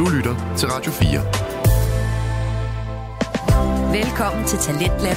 [0.00, 1.20] Du lytter til Radio 4.
[4.02, 5.16] Velkommen til Talentlab.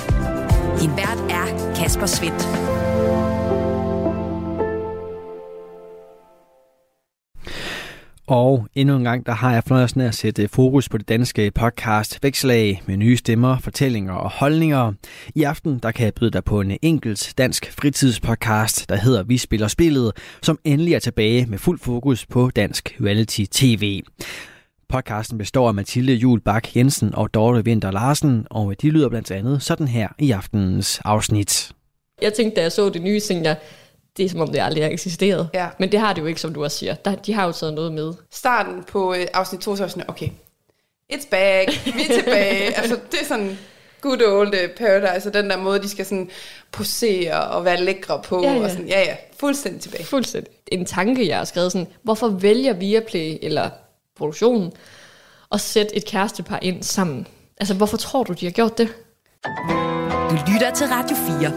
[0.80, 2.48] Din vært er Kasper Svendt.
[8.28, 11.52] Og endnu en gang, der har jeg fornøjelsen af at sætte fokus på det danske
[11.52, 14.94] podcast Vækslag med nye stemmer, fortællinger og holdninger.
[15.36, 19.38] I aften, der kan jeg byde dig på en enkelt dansk fritidspodcast, der hedder Vi
[19.38, 24.02] Spiller Spillet, som endelig er tilbage med fuld fokus på dansk reality TV.
[24.90, 29.32] Podcasten består af Mathilde Jul Bak Jensen og Dorte Vinter Larsen, og de lyder blandt
[29.32, 31.72] andet sådan her i aftenens afsnit.
[32.22, 33.58] Jeg tænkte, da jeg så det nye, tænkte jeg,
[34.18, 35.50] det er som om det aldrig har eksisteret.
[35.54, 35.68] Ja.
[35.80, 36.96] Men det har det jo ikke, som du også siger.
[36.96, 38.14] Der, de har jo taget noget med.
[38.32, 40.30] Starten på øh, afsnit 2, så sådan, okay,
[41.14, 42.74] it's back, vi er tilbage.
[42.80, 43.58] altså, det er sådan
[44.02, 46.30] good old uh, paradise, og den der måde, de skal sådan
[46.72, 48.44] posere og være lækre på.
[48.44, 48.64] Ja, ja.
[48.64, 50.06] Og sådan, ja, ja, fuldstændig tilbage.
[50.06, 50.54] Fuldstændig.
[50.68, 53.70] En tanke, jeg har skrevet sådan, hvorfor vælger Viaplay eller
[54.18, 54.72] produktionen
[55.52, 57.28] at sætte et kærestepar ind sammen?
[57.58, 58.88] Altså, hvorfor tror du, de har gjort det?
[60.30, 61.54] Du lytter til Radio 4.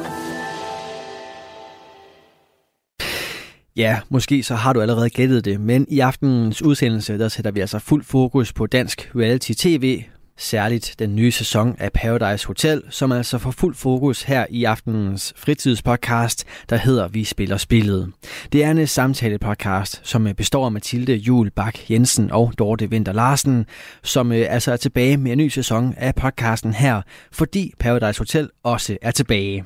[3.77, 7.61] Ja, måske så har du allerede gættet det, men i aftenens udsendelse, der sætter vi
[7.61, 10.03] altså fuld fokus på dansk reality tv,
[10.39, 15.33] særligt den nye sæson af Paradise Hotel, som altså får fuld fokus her i aftenens
[15.37, 18.13] fritidspodcast, der hedder Vi Spiller Spillet.
[18.53, 23.67] Det er en samtale-podcast, som består af Mathilde Jul Bak Jensen og Dorte Vinter Larsen,
[24.03, 28.51] som øh, altså er tilbage med en ny sæson af podcasten her, fordi Paradise Hotel
[28.63, 29.65] også er tilbage.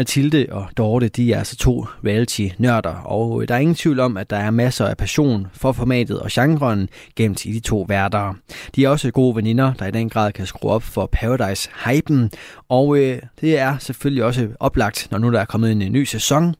[0.00, 4.16] Mathilde og Dorte, de er altså to reality-nørder, og øh, der er ingen tvivl om,
[4.16, 8.34] at der er masser af passion for formatet og genren gemt i de to værter.
[8.76, 12.30] De er også gode veninder, der i den grad kan skrue op for Paradise-hypen,
[12.68, 16.04] og øh, det er selvfølgelig også oplagt, når nu der er kommet en, øh, ny
[16.04, 16.54] sæson.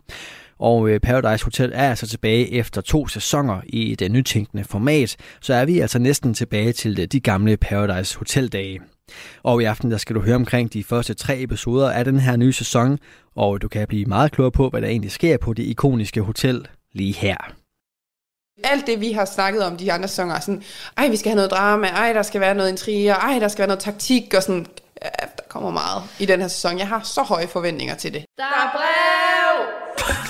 [0.58, 5.54] Og øh, Paradise Hotel er altså tilbage efter to sæsoner i det nytænkende format, så
[5.54, 8.80] er vi altså næsten tilbage til de gamle Paradise Hotel-dage.
[9.42, 12.36] Og i aften der skal du høre omkring de første tre episoder af den her
[12.36, 12.98] nye sæson,
[13.36, 16.66] og du kan blive meget klogere på, hvad der egentlig sker på det ikoniske hotel
[16.92, 17.36] lige her.
[18.64, 20.62] Alt det, vi har snakket om de andre sæsoner, er sådan,
[20.96, 23.58] ej, vi skal have noget drama, ej, der skal være noget intriger, ej, der skal
[23.58, 24.66] være noget taktik, og sådan,
[25.02, 26.78] ja, der kommer meget i den her sæson.
[26.78, 28.24] Jeg har så høje forventninger til det.
[28.38, 29.66] Der er brev!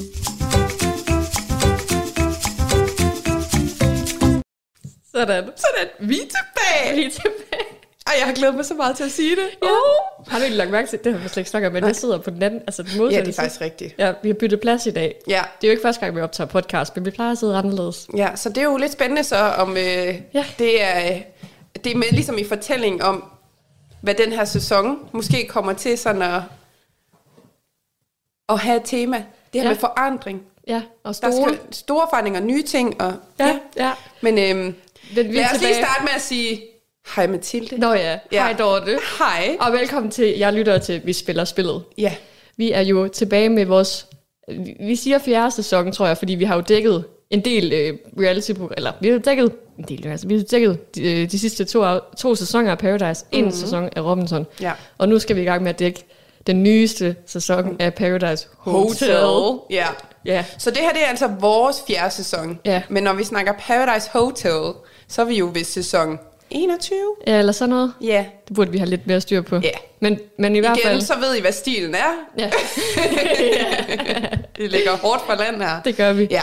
[5.11, 5.43] Sådan.
[5.43, 6.95] Sådan, vi er tilbage!
[6.95, 7.65] Vi er tilbage.
[8.07, 9.49] Ej, jeg har glædet mig så meget til at sige det.
[9.63, 9.67] Ja.
[10.27, 11.95] Har du ikke lagt mærke til, det har vi slet ikke snakket om, men jeg
[11.95, 13.95] sidder på den anden, altså den modsatte Ja, det er faktisk rigtigt.
[13.97, 15.15] Ja, vi har byttet plads i dag.
[15.27, 15.43] Ja.
[15.61, 18.07] Det er jo ikke første gang, vi optager podcast, men vi plejer at sidde anderledes.
[18.17, 20.45] Ja, så det er jo lidt spændende så, om øh, Ja.
[20.59, 21.21] det er, øh,
[21.83, 23.23] det er med, ligesom i fortælling om,
[24.01, 26.41] hvad den her sæson måske kommer til sådan at,
[28.49, 29.17] at have et tema.
[29.53, 29.67] Det her Ja.
[29.69, 30.41] med forandring.
[30.67, 31.31] Ja, og Der store.
[31.53, 33.01] skal store forandringer, nye ting.
[33.01, 33.91] Og, Ja, ja.
[34.21, 34.75] Men øhm,
[35.15, 35.75] Den, vi lad os lige tilbage.
[35.75, 36.61] starte med at sige,
[37.15, 37.77] hej Mathilde.
[37.77, 38.43] Nå ja, Ja.
[38.43, 38.99] hej Dorte.
[39.19, 39.57] Hej.
[39.59, 41.83] Og velkommen til, jeg lytter til Vi Spiller Spillet.
[41.97, 42.13] Ja,
[42.57, 44.07] Vi er jo tilbage med vores,
[44.79, 48.51] vi- siger fjerde sæson, tror jeg, fordi vi har jo dækket en del øh, reality
[48.77, 51.83] eller vi har dækket en del, altså vi har dækket de, øh, de sidste to,
[52.17, 53.51] to sæsoner af Paradise, en mm-hmm.
[53.57, 54.71] sæson af Robinson, Ja.
[54.97, 56.05] og nu skal vi i gang med at dække
[56.47, 59.59] den nyeste sæson af Paradise Hotel.
[59.69, 59.87] Ja.
[60.25, 62.59] Ja, Så det her det er altså vores fjerde sæson.
[62.65, 62.81] Ja.
[62.89, 64.73] Men når vi snakker Paradise Hotel,
[65.11, 66.97] så er vi jo ved sæson 21.
[67.27, 67.93] ja, eller sådan noget.
[68.01, 68.25] Ja.
[68.47, 69.55] Det burde vi have lidt mere styr på.
[69.55, 69.69] Ja.
[69.99, 71.01] Men, men i hvert Igen, fald...
[71.01, 72.11] så ved I, hvad stilen er.
[72.37, 72.51] Ja,
[74.57, 75.81] Det ligger hårdt for land her.
[75.81, 76.27] det gør vi.
[76.31, 76.41] Ja.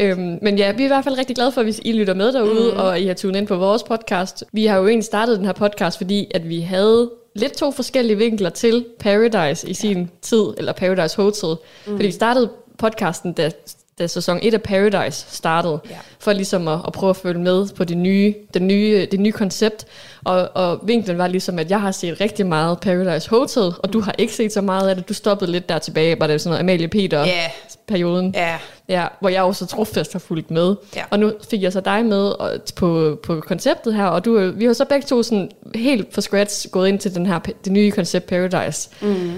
[0.00, 2.32] Øhm, men ja, vi er i hvert fald rigtig glade for, at I lytter med
[2.32, 2.78] derude, mm.
[2.78, 4.44] og I har tunet ind på vores podcast.
[4.52, 8.16] Vi har jo egentlig startet den her podcast, fordi at vi havde lidt to forskellige
[8.16, 11.56] vinkler til Paradise i sin tid, eller Paradise Hotel.
[11.86, 11.92] Mm.
[11.92, 13.50] Fordi vi startede podcasten, da,
[13.98, 15.96] da sæson 1 af Paradise startede, Ja.
[16.18, 19.32] for ligesom at, at prøve at følge med på det nye, det nye, det nye
[19.32, 19.84] koncept.
[20.24, 24.00] Og, og vinklen var ligesom, at jeg har set rigtig meget Paradise Hotel, og du
[24.00, 25.08] har ikke set så meget af det.
[25.08, 27.50] Du stoppede lidt der tilbage, var det sådan noget Amalie Peter Ja.
[27.88, 28.34] perioden.
[28.36, 28.58] Ja.
[28.88, 30.74] Ja, hvor jeg også trofast har fulgt med.
[30.96, 31.02] Ja.
[31.10, 32.32] Og nu fik jeg så dig med
[32.76, 36.70] på, på konceptet her, og du, vi har så begge to sådan helt fra scratch
[36.70, 38.88] gået ind til den her, det nye koncept Paradise.
[39.02, 39.32] Mm.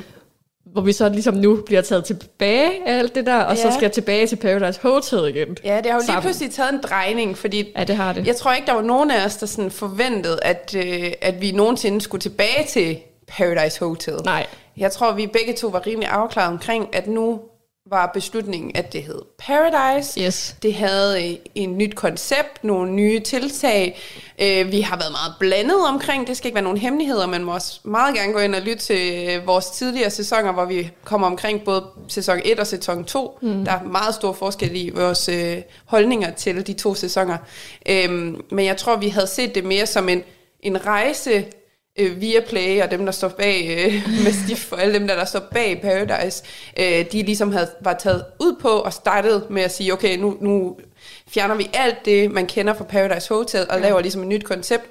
[0.66, 3.62] Hvor vi så ligesom nu bliver taget tilbage af alt det der, og ja.
[3.62, 5.56] så skal tilbage til Paradise Hotel igen.
[5.64, 6.22] Ja, det har jo lige Sammen.
[6.22, 8.26] pludselig taget en drejning, fordi Ja, det har det.
[8.26, 11.52] jeg tror ikke, der var nogen af os, der sådan forventede, at, øh, at vi
[11.52, 12.98] nogensinde skulle tilbage til
[13.28, 14.14] Paradise Hotel.
[14.24, 14.46] Nej.
[14.76, 17.40] Jeg tror, vi begge to var rimelig afklaret omkring, at nu
[17.90, 20.20] var beslutningen, at det hed Paradise.
[20.20, 20.56] Yes.
[20.62, 24.00] Det havde øh, en nyt koncept, nogle nye tiltag.
[24.38, 27.54] Øh, Vi har været meget blandet omkring, det skal ikke være nogen hemmeligheder, man må
[27.54, 31.26] også meget gerne gå ind og lytte til øh, vores tidligere sæsoner, hvor vi kommer
[31.26, 33.38] omkring både sæson 1 og sæson 2.
[33.42, 33.64] Mm.
[33.64, 35.30] Der er meget stor forskel i vores
[35.84, 37.36] holdninger til de to sæsoner.
[37.88, 40.22] Øhm, Men jeg tror, vi havde set det mere som en,
[40.62, 41.44] en rejse
[41.98, 45.14] øh, via Play og dem, der står bag øh, med Stif og alle dem, der,
[45.16, 46.44] der står bag Paradise,
[46.78, 50.36] øh, de ligesom havde, var taget ud på og startede med at sige, okay, nu,
[50.40, 50.76] nu
[51.28, 53.82] fjerner vi alt det, man kender fra Paradise Hotel, og ja.
[53.82, 54.84] laver ligesom et nyt koncept.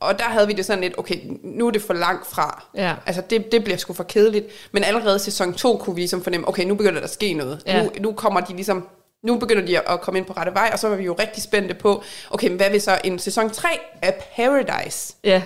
[0.00, 2.64] Og der havde vi det sådan lidt, okay, nu er det for langt fra.
[2.74, 2.94] Ja.
[3.06, 4.46] Altså, det, det bliver sgu for kedeligt.
[4.72, 7.34] Men allerede i sæson 2 kunne vi ligesom fornemme, okay, nu begynder der at ske
[7.34, 7.62] noget.
[7.66, 7.82] Ja.
[7.82, 8.88] Nu, nu kommer de ligesom
[9.22, 11.42] nu begynder de at komme ind på rette vej, og så var vi jo rigtig
[11.42, 13.68] spændte på, okay, men hvad vil så en sæson 3
[14.02, 15.42] af Paradise Ja.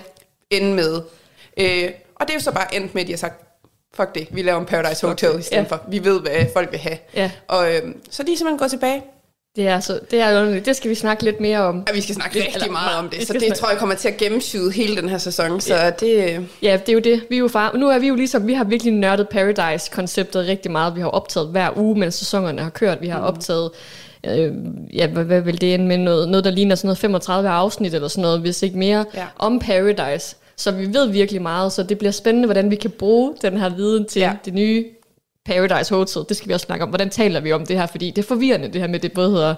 [0.51, 1.01] Ende med.
[1.57, 3.43] Øh, og det er jo så bare endt med, at de har sagt,
[3.95, 5.57] fuck det, vi laver en Paradise Hotel i stedet Ja.
[5.57, 5.63] ja.
[5.63, 5.81] for.
[5.89, 6.97] Vi ved, hvad folk vil have.
[7.15, 7.31] Ja.
[7.47, 9.03] Og øh, så de er simpelthen gået tilbage.
[9.55, 10.65] Det er, så, det er underligt.
[10.65, 11.79] Det skal vi snakke lidt mere om.
[11.89, 13.95] Og vi skal snakke rigtig eller- meget om det, så det snakke- tror jeg kommer
[13.95, 15.61] til at gennemsyde hele den her sæson.
[15.61, 17.23] Så det, øh, Ja, det er jo det.
[17.29, 17.73] Vi er jo far.
[17.77, 20.95] Nu er vi jo ligesom, vi har virkelig nørdet Paradise-konceptet rigtig meget.
[20.95, 23.01] Vi har optaget hver uge, mens sæsonerne har kørt.
[23.01, 23.71] Vi har optaget,
[24.25, 24.53] øh,
[24.93, 25.97] ja, hvad, hvad vil det ende med?
[25.97, 29.25] Noget, noget, der ligner sådan noget 35 afsnit eller sådan noget, hvis ikke mere, Ja.
[29.39, 30.35] om Paradise.
[30.61, 33.69] Så vi ved virkelig meget, så det bliver spændende, hvordan vi kan bruge den her
[33.69, 34.33] viden til ja.
[34.45, 34.85] Det nye
[35.45, 36.21] Paradise Hotel.
[36.29, 36.89] Det skal vi også snakke om.
[36.89, 37.85] Hvordan taler vi om det her?
[37.85, 39.55] Fordi det er forvirrende, det her med, det både hedder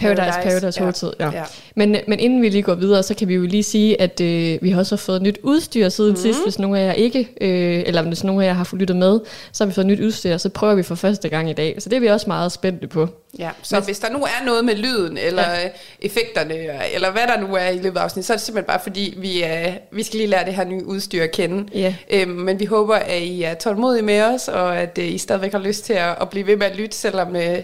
[0.00, 1.12] Paradise, Paradise, Paradise.
[1.20, 1.30] Ja.
[1.30, 1.44] ja.
[1.74, 4.58] Men, men inden vi lige går videre, så kan vi jo lige sige, at øh,
[4.62, 6.16] vi har også fået nyt udstyr siden mm.
[6.16, 8.96] sidst, hvis nogen af jer ikke, øh, eller hvis nogen af jer har fået lyttet
[8.96, 9.20] med,
[9.52, 11.76] så har vi fået nyt udstyr, så prøver vi for første gang i dag.
[11.78, 13.08] Så det er vi også meget spændte på.
[13.38, 13.50] ja.
[13.62, 15.68] Så hvis der nu er noget med lyden, eller ja.
[16.00, 16.54] effekterne,
[16.94, 19.14] eller hvad der nu er i løbet af afsnit, så er det simpelthen bare fordi,
[19.18, 21.68] vi, er, vi skal lige lære det her nye udstyr at kende.
[21.74, 21.94] Ja.
[22.10, 25.52] Øhm, men vi håber, at I er tålmodige med os, og at øh, I stadigvæk
[25.52, 27.58] har lyst til at, at blive ved med at lytte, selvom øh,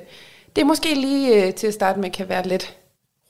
[0.58, 2.74] det måske lige øh, til at starte med kan være lidt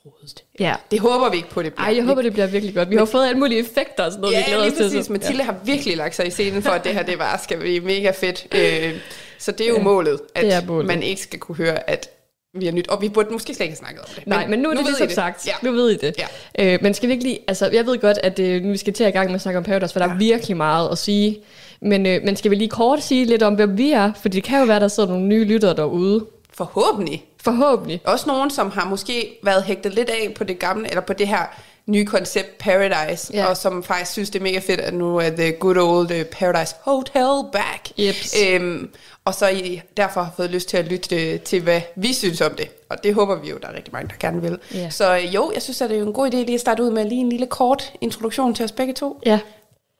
[0.06, 0.44] rodet.
[0.60, 0.74] Ja.
[0.90, 1.86] Det håber vi ikke på, det bliver.
[1.88, 2.90] Ej, jeg håber, det bliver virkelig godt.
[2.90, 4.84] Vi har fået alle mulige effekter og sådan noget, vi Ja, glæder lige os til.
[4.84, 5.06] præcis.
[5.06, 7.58] så- Mathilde har virkelig lagt sig i scenen for, at det her det bare skal
[7.58, 8.46] blive mega fedt.
[8.54, 8.94] Øh,
[9.38, 10.86] så det er jo Ja, målet, at det målet.
[10.86, 12.10] man ikke skal kunne høre, at
[12.54, 12.88] vi har nyt.
[12.88, 14.26] Og vi burde måske slet ikke have snakket om det.
[14.26, 15.46] Nej, men nu er det ligesom sagt.
[15.46, 15.52] Ja.
[15.62, 16.14] Nu ved I det.
[16.58, 16.74] Ja.
[16.74, 17.38] Øh, men skal vi ikke lige...
[17.48, 19.40] Altså, jeg ved godt, at øh, nu vi skal til at i gang med at
[19.40, 21.38] snakke om Paradise, for der er virkelig meget at sige.
[21.82, 24.12] Men, øh, men skal vi lige kort sige lidt om, hvem vi er?
[24.22, 26.26] For det kan jo være, der sidder nogle nye lyttere derude.
[26.58, 27.24] Forhåbentlig.
[27.44, 28.00] Forhåbentlig.
[28.04, 31.28] Også nogen, som har måske været hægtet lidt af på det gamle, eller på det
[31.28, 31.42] her
[31.86, 33.46] nye koncept Paradise, Ja.
[33.46, 36.24] og som faktisk synes, det er mega fedt, at nu er The Good Old øh,
[36.24, 37.90] Paradise Hotel back.
[37.98, 38.34] Jeps.
[38.46, 38.90] Øhm,
[39.24, 42.40] og så I derfor har fået lyst til at lytte øh, til, hvad vi synes
[42.40, 42.68] om det.
[42.90, 44.58] Og det håber vi jo, der er rigtig mange, der gerne vil.
[44.74, 44.90] Ja.
[44.90, 46.82] Så øh, jo, jeg synes, at det er jo en god idé lige at starte
[46.82, 49.20] ud med lige en lille kort introduktion til os begge to.
[49.26, 49.38] Ja,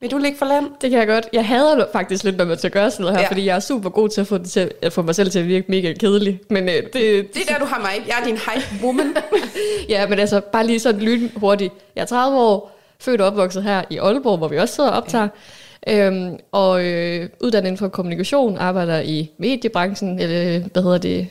[0.01, 0.67] Vil du ligge for land?
[0.81, 1.29] det kan jeg godt.
[1.33, 3.25] Jeg hader faktisk lidt, når man skal gøre sådan noget her, ja.
[3.25, 3.31] Ja.
[3.31, 5.39] fordi jeg er super god til at få, det til at få mig selv til
[5.39, 6.41] at virke mega kedelig.
[6.51, 7.03] Men øh, det, Det
[7.49, 8.07] er der, du har mig.
[8.07, 9.17] Jeg er din hype woman.
[9.89, 11.75] Ja, men altså, bare lige sådan lyn hurtigt.
[11.97, 14.97] Jeg er 30 år, født og opvokset her i Aalborg, hvor vi også sidder og
[14.97, 15.29] optager.
[15.89, 21.29] Øhm, og øh, uddannet inden for kommunikation, arbejder i mediebranchen, eller hvad hedder det,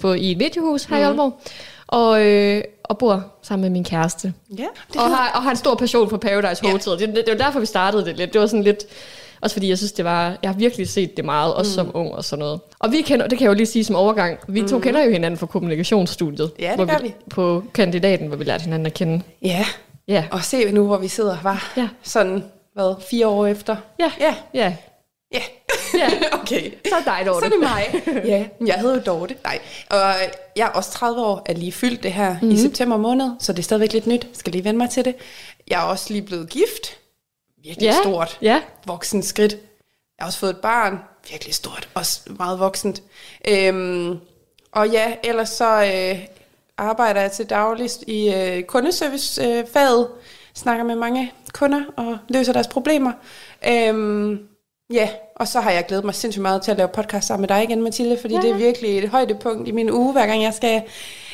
[0.00, 1.02] på, i et mediehus her mm.
[1.02, 1.40] i Aalborg.
[1.88, 4.32] Og, øh, og bor sammen med min kæreste.
[4.58, 6.70] ja, det Og har, og har en stor passion for Paradise Ja.
[6.72, 6.92] Hotel.
[6.92, 8.32] Det, det, det var derfor, vi startede det lidt.
[8.32, 8.84] Det var sådan lidt...
[9.40, 10.36] Også fordi jeg synes, det var...
[10.42, 11.86] Jeg har virkelig set det meget, også mm.
[11.86, 12.60] som ung og sådan noget.
[12.78, 15.10] Og vi kender, det kan jeg jo lige sige som overgang, vi to kender jo
[15.10, 16.52] hinanden fra kommunikationsstudiet.
[16.58, 17.14] Ja, det hvor gør vi.
[17.30, 19.22] På kandidaten, hvor vi lærte hinanden at kende.
[19.42, 19.66] Ja,
[20.08, 20.24] Ja.
[20.30, 21.88] og se nu, hvor vi sidder, var Ja.
[22.02, 22.44] sådan,
[22.74, 23.76] hvad, fire år efter?
[24.00, 24.10] Ja.
[24.20, 24.74] Ja, Ja.
[25.32, 25.42] ja.
[25.94, 26.08] Ja.
[26.40, 26.70] okay.
[26.88, 27.38] Så er det dig, Dorte.
[27.40, 28.02] Så er det mig.
[28.32, 29.36] ja, jeg hedder jo Dorte.
[29.44, 29.58] Nej.
[29.90, 30.14] Og
[30.56, 32.38] jeg er også 30 år, er lige fyldt det her Mhm.
[32.42, 32.50] mm-hmm.
[32.54, 34.26] i september måned, så det er stadigvæk lidt nyt.
[34.32, 35.14] Skal lige vende mig til det.
[35.68, 36.98] Jeg er også lige blevet gift.
[37.64, 37.94] Virkelig Ja.
[38.02, 38.38] stort.
[38.42, 38.60] Ja.
[38.86, 39.52] Voksen skridt.
[39.52, 39.60] Jeg
[40.20, 40.98] har også fået et barn.
[41.30, 41.88] Virkelig stort.
[41.94, 43.02] Også meget voksent.
[43.48, 44.18] Øhm,
[44.72, 46.18] og ja, ellers så øh,
[46.78, 50.08] arbejder jeg til dagligst i øh, kundeservicefaget.
[50.10, 50.16] Øh,
[50.54, 53.12] snakker med mange kunder og løser deres problemer.
[53.68, 54.38] Øhm,
[54.92, 57.48] ja, og så har jeg glædet mig sindssygt meget til at lave podcast sammen med
[57.48, 58.40] dig igen, Mathilde, fordi ja.
[58.40, 60.82] det er virkelig et højdepunkt i min uge, hver gang jeg skal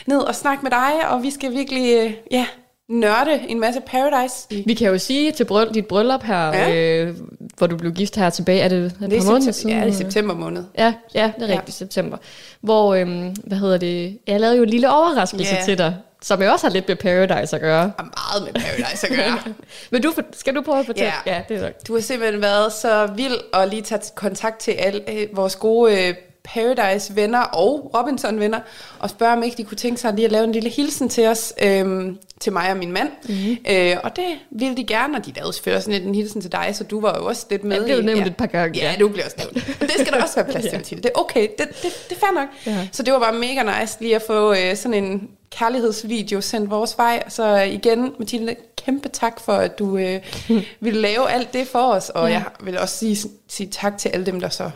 [0.07, 2.47] ned og snakke med dig, og vi skal virkelig øh, ja,
[2.89, 4.47] nørde en masse Paradise.
[4.67, 6.69] Vi kan jo sige til bryll, dit bryllup her, ja.
[6.71, 7.05] Ja.
[7.05, 7.17] øh,
[7.59, 9.77] hvor du blev gift her tilbage, er det et Det er, par måneder siden?
[9.79, 10.65] ja, det er september måned.
[10.79, 11.53] Ja, ja, det er Ja.
[11.59, 12.17] rigtigt, september.
[12.61, 15.63] Hvor, øhm, hvad hedder det, jeg lavede jo en lille overraskelse Ja.
[15.65, 17.93] til dig, som jo også har lidt med Paradise at gøre.
[17.99, 19.55] Har meget med Paradise at gøre.
[19.91, 21.12] Men du, skal du prøve at fortælle?
[21.26, 21.35] Ja.
[21.35, 21.73] ja det er nok.
[21.88, 26.09] Du har simpelthen været så vild og lige taget kontakt til alle øh, vores gode
[26.09, 26.14] øh,
[26.45, 28.61] Paradise-venner og Robinson-venner,
[28.99, 31.26] og spørge, om ikke de kunne tænke sig lige at lave en lille hilsen til
[31.26, 33.09] os, øhm, til mig og min mand.
[33.29, 33.37] Mhm.
[33.37, 33.57] Mm-hmm.
[33.71, 36.52] Øh, og det ville de gerne, og de lavede selvfølgelig sådan lidt en hilsen til
[36.52, 37.76] dig, så du var jo også lidt med.
[37.76, 38.97] Jeg blev nævnt et par gange, Ja, ja.
[38.99, 39.81] du blev også nævnt.
[39.81, 41.02] Men det skal der også være plads til, Mathilde.
[41.02, 42.49] Det er okay, det, det, det er fair nok.
[42.67, 42.88] Ja.
[42.93, 45.29] Så det var bare mega nice lige at få øh, sådan en
[45.59, 47.23] kærlighedsvideo sendt vores vej.
[47.29, 48.55] Så øh, igen, Mathilde,
[48.85, 50.21] kæmpe tak for, at du øh,
[50.81, 52.09] ville lave alt det for os.
[52.09, 52.35] Og ja.
[52.35, 53.17] jeg vil også sige,
[53.49, 54.71] sige tak til alle dem, der så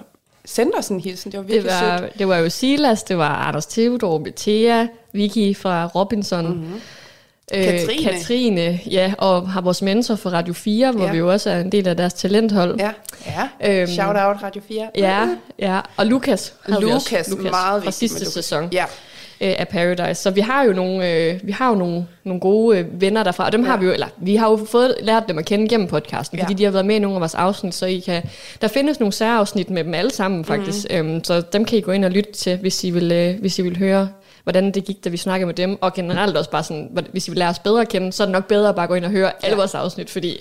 [0.45, 1.33] sendte os en hilsen.
[1.33, 2.19] Det var Det virkelig var, sødt.
[2.19, 6.57] det var jo Silas, det var Anders Theodor, Bethea, Vicky fra Robinson, Mhm.
[6.57, 6.81] mm-hmm.
[7.53, 8.03] Katrine.
[8.13, 11.13] Katrine, ja, og har vores mentor for Radio 4, hvor Ja.
[11.13, 12.77] vi jo også er en del af deres talenthold.
[12.79, 12.91] Ja,
[13.27, 13.81] ja.
[13.81, 14.91] Øhm, Shout out Radio 4.
[14.95, 15.29] Ja,
[15.59, 15.81] ja.
[15.97, 17.09] Og Lukas havde vi også.
[17.15, 18.33] Lukas, meget fra vigtigt sidste Lukas.
[18.35, 18.85] sæson Ja.
[19.41, 20.23] Øh, af Paradise.
[20.23, 23.45] Så vi har jo nogle, øh, vi har jo nogle, nogle gode øh, venner derfra,
[23.47, 23.71] og dem ja.
[23.71, 26.45] har vi jo, eller vi har jo fået lært dem at kende gennem podcasten, Ja.
[26.45, 28.23] fordi de har været med i nogle af vores afsnit, så I kan,
[28.61, 31.07] der findes nogle særafsnit med dem alle sammen faktisk, Mhm.
[31.07, 31.11] mm.
[31.15, 33.59] øhm, så dem kan I gå ind og lytte til, hvis I vil, øh, hvis
[33.59, 34.09] I vil høre
[34.43, 37.31] hvordan det gik, da vi snakkede med dem, og generelt også bare sådan, hvis I
[37.31, 39.05] vil lære os bedre at kende, så er det nok bedre at bare gå ind
[39.05, 39.55] og høre alle Ja.
[39.55, 40.41] vores afsnit, fordi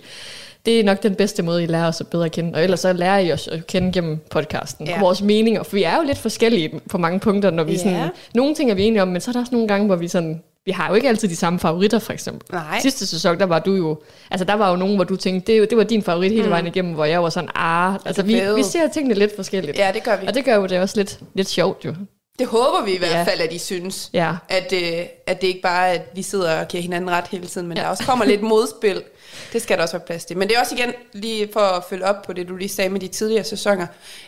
[0.66, 2.56] det er nok den bedste måde, I lærer os at bedre at kende.
[2.56, 4.88] Og ellers så lærer I os at kende gennem podcasten.
[4.88, 4.96] Ja.
[4.96, 5.64] Og vores meninger.
[5.64, 7.78] For vi er jo lidt forskellige på mange punkter, når vi Ja.
[7.78, 8.10] sådan...
[8.36, 10.08] Nogle ting er vi enige om, men så er der også nogle gange, hvor vi
[10.08, 10.42] sådan...
[10.66, 12.48] Vi har jo ikke altid de samme favoritter, for eksempel.
[12.56, 12.80] Nej.
[12.82, 14.02] Sidste sæson, der var du jo...
[14.32, 16.68] Altså, der var jo nogen, hvor du tænkte, det, det var din favorit hele vejen
[16.68, 17.94] igennem, hvor jeg var sådan, ah...
[18.06, 19.78] Altså, vi, vi ser tingene lidt forskelligt.
[19.78, 20.28] ja, det gør vi.
[20.28, 21.96] Og det gør jo det også lidt, lidt sjovt, jo.
[22.40, 23.24] Det håber vi i hvert Ja.
[23.24, 24.10] fald, at I synes.
[24.14, 24.32] Ja.
[24.50, 27.46] At, øh, at det ikke bare er, at vi sidder og giver hinanden ret hele
[27.46, 27.84] tiden, men ja.
[27.84, 29.02] der også kommer lidt modspil.
[29.54, 30.38] Det skal der også være plads til.
[30.38, 32.90] Men det er også igen, lige for at følge op på det, du lige sagde
[32.90, 33.88] med de tidligere sæsoner,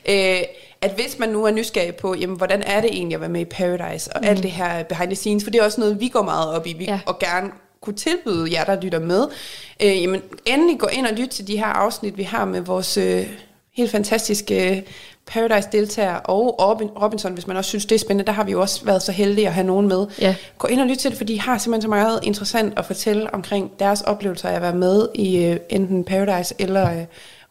[0.09, 0.41] øh,
[0.81, 3.41] at hvis man nu er nysgerrig på, jamen, hvordan er det egentlig at være med
[3.41, 4.27] i Paradise, og mm.
[4.27, 6.67] alt det her behind the scenes, for det er også noget, vi går meget op
[6.67, 6.99] i, vi, Ja.
[7.05, 7.49] og gerne
[7.81, 9.27] kunne tilbyde jer, der lytter med,
[9.83, 12.97] øh, jamen endelig gå ind og lytte til de her afsnit, vi har med vores
[12.97, 13.27] øh,
[13.73, 14.85] helt fantastiske
[15.27, 18.25] Paradise-deltagere og Robin- Robinson, hvis man også synes, det er spændende.
[18.27, 20.05] Der har vi jo også været så heldige at have nogen med.
[20.21, 20.35] Ja.
[20.57, 23.33] Gå ind og lyt til det, for de har simpelthen så meget interessant at fortælle
[23.33, 27.05] omkring deres oplevelser af at være med i øh, enten Paradise eller øh,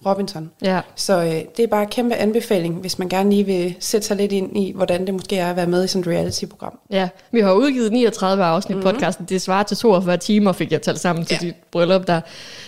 [0.06, 0.50] Robinson.
[0.62, 0.80] Ja.
[0.95, 4.16] Så øh, det er bare en kæmpe anbefaling, hvis man gerne lige vil sætte sig
[4.16, 6.78] lidt ind i, hvordan det måske er at være med i sådan et reality-program.
[6.90, 8.92] Ja, vi har udgivet 39 afsnit mm-hmm.
[8.92, 9.25] podcasten.
[9.25, 11.47] Det svarer til 42 timer, fik jeg talt sammen til Ja.
[11.47, 12.21] dit bryllup der,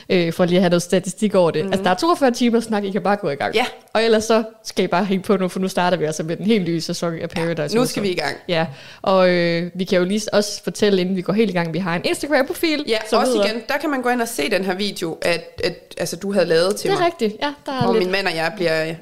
[0.09, 1.61] øh, for lige at have noget statistik over det.
[1.63, 1.73] Mm-hmm.
[1.73, 3.55] Altså, der er 42 timer snak, I kan bare gå i gang.
[3.55, 3.65] Ja.
[3.99, 6.37] Og ellers så skal I bare hænge på nu, for nu starter vi altså med
[6.37, 7.75] den helt nye sæson af Paradise.
[7.77, 7.89] Nu Hotel.
[7.91, 8.37] skal vi i gang.
[8.49, 8.67] Ja,
[9.03, 11.79] og øh, vi kan jo lige også fortælle, inden vi går helt i gang, vi
[11.79, 12.85] har en Instagram-profil.
[12.89, 15.19] Ja, som også hedder- igen, der kan man gå ind og se den her video,
[15.23, 17.07] at, at altså, du havde lavet til Det er mig.
[17.07, 17.53] rigtigt, ja.
[17.67, 18.95] Der er Hvor lidt min mand og jeg bliver øh,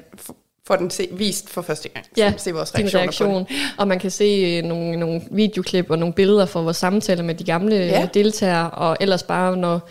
[0.67, 2.05] får den se, vist for første gang.
[2.17, 3.45] ja, se vores reaktioner reaktion.
[3.45, 3.57] på det.
[3.77, 7.35] Og man kan se øh, nogle, nogle videoklip og nogle billeder fra vores samtaler med
[7.35, 7.85] de gamle Ja.
[7.99, 8.07] ja.
[8.13, 9.89] deltagere, og ellers bare når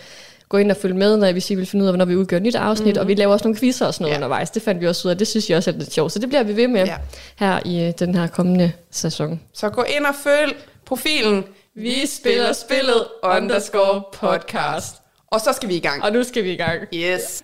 [0.48, 2.36] gå ind og følge med, når hvis I vil finde ud af, hvornår vi udgør
[2.36, 3.00] et nyt afsnit, mm-hmm.
[3.00, 4.18] og vi laver også nogle quizzer og sådan noget Ja.
[4.18, 4.50] undervejs.
[4.50, 6.12] Det fandt vi også ud af, det synes jeg også er lidt sjovt.
[6.12, 6.96] Så det bliver vi ved med Ja.
[7.36, 9.40] her i øh, den her kommende sæson.
[9.54, 11.44] Så gå ind og følg profilen.
[11.74, 14.96] Vi spiller spillet underscore podcast.
[15.26, 16.04] Og så skal vi i gang.
[16.04, 16.80] Og nu skal vi i gang.
[16.94, 17.42] Yes.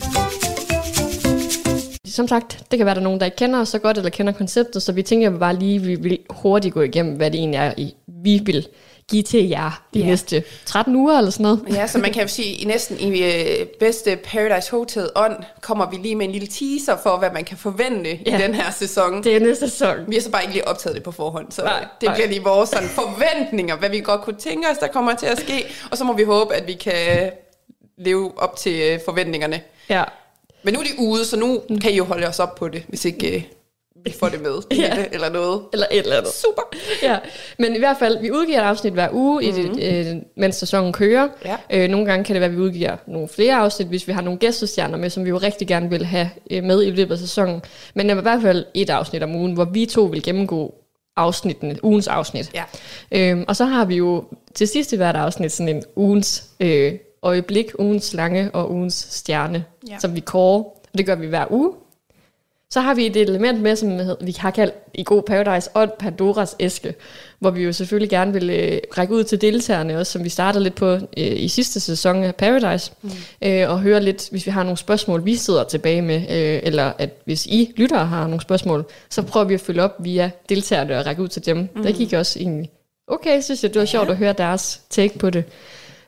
[2.07, 4.11] Som sagt, det kan være, der er nogen, der ikke kender os så godt, eller
[4.11, 7.59] kender konceptet, så vi tænker bare lige, vi vil hurtigt gå igennem, hvad det egentlig
[7.59, 7.95] er, I-
[8.25, 8.67] vi vil
[9.11, 10.07] give til jer de Ja.
[10.07, 11.65] næste 13 uger eller sådan noget.
[11.73, 15.91] Ja, så man kan jo sige, i næsten i øh, bedste Paradise Hotel ånd, kommer
[15.91, 18.39] vi lige med en lille teaser for, hvad man kan forvente ja.
[18.39, 19.25] I den her sæson.
[19.25, 19.97] Det er næste sæson.
[20.09, 22.15] Vi har så bare ikke lige optaget det på forhånd, så Nej, nej, det nej.
[22.17, 25.39] bliver lige vores sådan, forventninger, hvad vi godt kunne tænke os, der kommer til at
[25.41, 25.65] ske.
[25.91, 27.31] Og så må vi håbe, at vi kan
[27.99, 29.61] leve op til øh, forventningerne.
[29.89, 30.05] Ja.
[30.63, 32.83] Men nu er de ude, så nu kan I jo holde os op på det,
[32.89, 33.43] hvis ikke øh,
[34.05, 34.95] vi får det med Ja.
[34.97, 35.61] det, eller noget.
[35.73, 36.33] Eller et eller andet.
[36.33, 36.63] Super.
[37.03, 37.19] ja,
[37.59, 39.79] men i hvert fald, vi udgiver et afsnit hver uge, mm-hmm.
[39.79, 41.29] i det, øh, mens sæsonen kører.
[41.45, 41.57] Ja.
[41.71, 44.23] Øh, nogle gange kan det være, at vi udgiver nogle flere afsnit, hvis vi har
[44.23, 47.19] nogle gæstestjerner med, som vi jo rigtig gerne vil have øh, med i løbet af
[47.19, 47.63] sæsonen.
[47.95, 50.75] Men det er i hvert fald et afsnit om ugen, hvor vi to vil gennemgå
[51.17, 52.51] afsnittene, ugens afsnit.
[52.55, 52.63] Ja.
[53.13, 56.93] Øhm, og så har vi jo til sidst i hvert afsnit sådan en ugens øh,
[57.23, 59.93] øjeblik, ugens slange og ugens stjerne, Ja.
[59.93, 59.99] ja.
[59.99, 60.63] som vi kårer.
[60.65, 61.73] Og det gør vi hver uge.
[62.73, 66.57] Så har vi et element med, som vi har kaldt i god Paradise, og Pandoras
[66.61, 66.95] æske,
[67.39, 70.65] hvor vi jo selvfølgelig gerne vil øh, række ud til deltagerne også, som vi startede
[70.65, 73.11] lidt på øh, i sidste sæson af Paradise, mm.
[73.43, 76.93] øh, og høre lidt, hvis vi har nogle spørgsmål, vi sidder tilbage med, øh, eller
[76.99, 80.99] at hvis I lyttere har nogle spørgsmål, så prøver vi at følge op via deltagerne
[80.99, 81.57] og række ud til dem.
[81.57, 81.83] Mm.
[81.83, 82.71] Der gik også egentlig
[83.13, 85.45] okay, synes jeg, det var sjovt at høre deres take på det.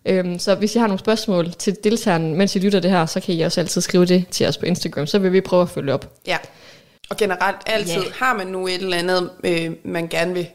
[0.06, 3.20] Øhm, så hvis I har nogle spørgsmål til deltagerne, mens I lytter det her, så
[3.20, 5.68] kan I også altid skrive det til os på Instagram, så vil vi prøve at
[5.70, 6.12] følge op.
[6.26, 6.38] Ja.
[7.10, 8.12] Og generelt altid, yeah.
[8.14, 10.46] har man nu et eller andet, øh, man gerne vil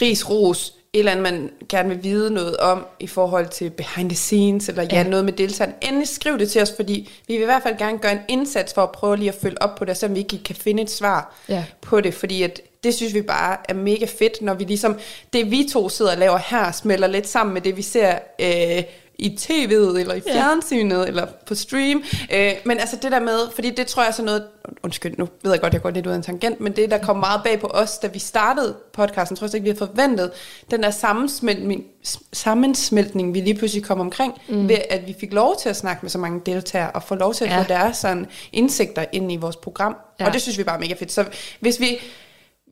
[0.00, 3.70] ris, ros, et et eller andet, man gerne vil vide noget om i forhold til
[3.70, 5.02] behind the scenes, eller ja, ja.
[5.02, 7.98] noget med deltagerne, endelig skriv det til os, fordi vi vil i hvert fald gerne
[7.98, 10.42] gøre en indsats for at prøve lige at følge op på det, så vi ikke
[10.44, 11.64] kan finde et svar Ja.
[11.80, 14.98] på det, fordi at det synes vi bare er mega fedt, når vi ligesom,
[15.32, 18.82] det vi to sidder og laver her, smelter lidt sammen med det, vi ser øh,
[19.20, 21.04] i tv'et, eller i fjernsynet, ja.
[21.04, 22.02] eller på stream.
[22.32, 24.44] Øh, men altså det der med, fordi det tror jeg er sådan noget,
[24.82, 26.98] undskyld, nu ved jeg godt, jeg går lidt ud af en tangent, men det, der
[26.98, 30.30] kom meget bag på os, da vi startede podcasten, tror jeg ikke, vi har forventet,
[30.70, 31.84] den der sammensmeltning,
[32.32, 34.68] sammensmeltning vi lige pludselig kom omkring, mm.
[34.68, 37.34] ved at vi fik lov til at snakke med så mange deltagere, og få lov
[37.34, 37.60] til at Ja.
[37.60, 39.96] få deres sådan, indsigter ind i vores program.
[40.20, 40.26] Ja.
[40.26, 41.12] Og det synes vi bare er mega fedt.
[41.12, 41.24] Så
[41.60, 41.98] hvis vi,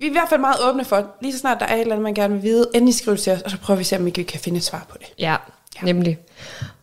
[0.00, 1.92] vi er i hvert fald meget åbne for, lige så snart der er et eller
[1.92, 3.96] andet, man gerne vil vide, endelig skriv til os, og så prøver vi at se,
[3.96, 5.06] om vi kan finde et svar på det.
[5.18, 5.36] Ja,
[5.76, 6.18] ja, nemlig.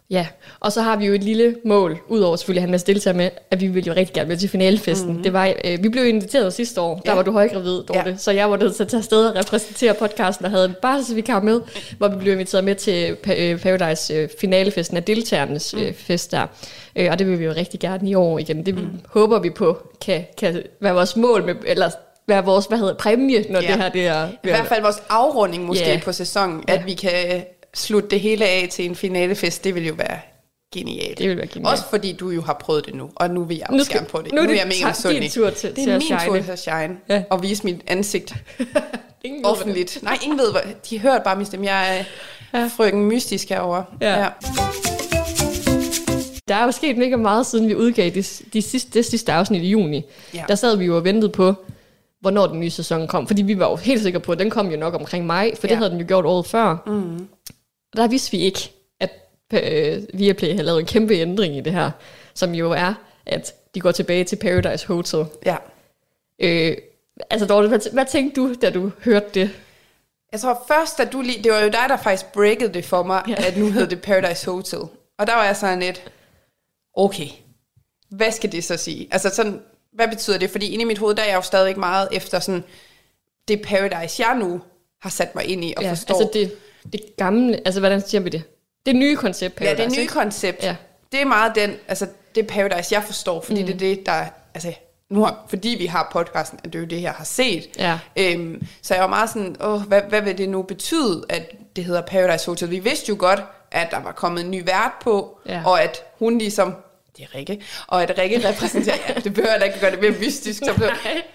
[0.09, 0.27] Ja,
[0.59, 3.17] og så har vi jo et lille mål, udover selvfølgelig at have en masse deltagere
[3.17, 5.07] med, at vi vil jo rigtig gerne med til finalefesten.
[5.07, 5.23] Mm-hmm.
[5.23, 7.15] Det var, øh, vi blev inviteret sidste år, der Ja.
[7.15, 8.17] var du højgravid, Dorte, ja.
[8.17, 11.41] Så jeg var nødt til at tage afsted og repræsentere podcasten og havde en barselsvikar
[11.41, 11.61] med,
[11.97, 16.47] hvor vi blev inviteret med til øh, Paradise øh, finalefesten af deltagernes øh, fest der.
[16.95, 18.65] Øh, og det vil vi jo rigtig gerne i år igen.
[18.65, 18.89] Det mm.
[19.09, 21.89] håber vi på kan, kan være vores mål, med, eller
[22.27, 23.67] være vores, hvad hedder, præmie, når Ja.
[23.67, 24.27] det her det er...
[24.27, 26.01] I hvert fald vores afrunding måske yeah.
[26.01, 26.73] på sæsonen, Ja.
[26.73, 30.19] at vi kan slutte det hele af til en finalefest, det vil jo være
[30.73, 31.17] genialt.
[31.17, 31.71] Det vil være genialt.
[31.71, 33.97] Også fordi du jo har prøvet det nu, og nu vil jeg Nu også skal-
[33.97, 34.31] gerne på det.
[34.33, 35.21] nu er det jeg mega misundelig.
[35.21, 36.43] din tur til- det til er at min tur shine.
[36.43, 37.23] til at shine, Ja.
[37.29, 38.33] og vise mit ansigt
[39.25, 39.99] Ingen offentligt.
[40.03, 41.65] Nej, ingen ved, hvad, de har hørt bare min stemme.
[41.65, 42.05] Jeg
[42.53, 42.69] er ja.
[42.77, 43.85] frøken mystisk herovre.
[44.01, 44.19] Ja.
[44.19, 44.27] ja.
[46.47, 49.63] Der er jo sket mega meget, siden vi udgav de, de sidste, det sidste afsnit
[49.63, 50.05] i juni.
[50.33, 50.43] Ja.
[50.47, 51.53] Der sad vi jo og ventede på,
[52.23, 53.27] hvornår den nye sæson kom.
[53.27, 55.67] Fordi vi var jo helt sikre på, at den kom jo nok omkring maj, for
[55.67, 55.69] ja.
[55.69, 56.77] det havde den jo gjort året før.
[56.85, 57.27] Mm.
[57.91, 59.11] Og der vidste vi ikke, at
[59.53, 61.91] øh, Viaplay havde lavet en kæmpe ændring i det her,
[62.33, 62.93] som jo er,
[63.25, 65.25] at de går tilbage til Paradise Hotel.
[65.45, 65.55] ja.
[66.39, 66.77] Øh,
[67.29, 69.49] altså Dorte, hvad, hvad tænkte du, da du hørte det?
[70.31, 71.43] Jeg tror først, at du lige...
[71.43, 73.35] Det var jo dig, der faktisk breakede det for mig, ja.
[73.47, 74.79] at nu hed det Paradise Hotel.
[75.19, 76.11] Og der var jeg sådan lidt...
[76.95, 77.27] Okay,
[78.09, 79.07] hvad skal det så sige?
[79.11, 79.61] Altså sådan,
[79.95, 80.49] hvad betyder det?
[80.49, 82.63] Fordi inde i mit hoved, der er jeg jo stadigvæk meget efter sådan...
[83.47, 84.61] Det Paradise, jeg nu
[85.01, 86.15] har sat mig ind i og ja, forstår.
[86.15, 86.53] altså det,
[86.93, 88.43] det gamle, altså hvordan siger vi det?
[88.85, 90.13] Det nye koncept ja, Paradise, det nye ikke?
[90.13, 90.63] koncept.
[90.63, 90.75] Ja.
[91.11, 91.73] Det er meget den...
[91.87, 93.41] Altså, det Paradise, jeg forstår.
[93.41, 93.65] Fordi mm.
[93.67, 94.25] det er det, der...
[94.53, 94.73] Altså,
[95.09, 97.67] nu har, fordi vi har podcasten, at det er jo det, jeg har set.
[97.77, 97.99] Ja.
[98.15, 101.85] Øhm, så jeg var meget sådan, Åh, hvad, hvad vil det nu betyde, at det
[101.85, 102.69] hedder Paradise Hotel?
[102.71, 105.61] Vi vidste jo godt, at der var kommet en ny vært på, Ja.
[105.65, 106.75] og at hun ligesom,
[107.17, 110.13] det er Rikke, og at Rikke repræsenterer, ja, det behøver heller ikke gøre det mere
[110.19, 110.89] mystisk, så blev,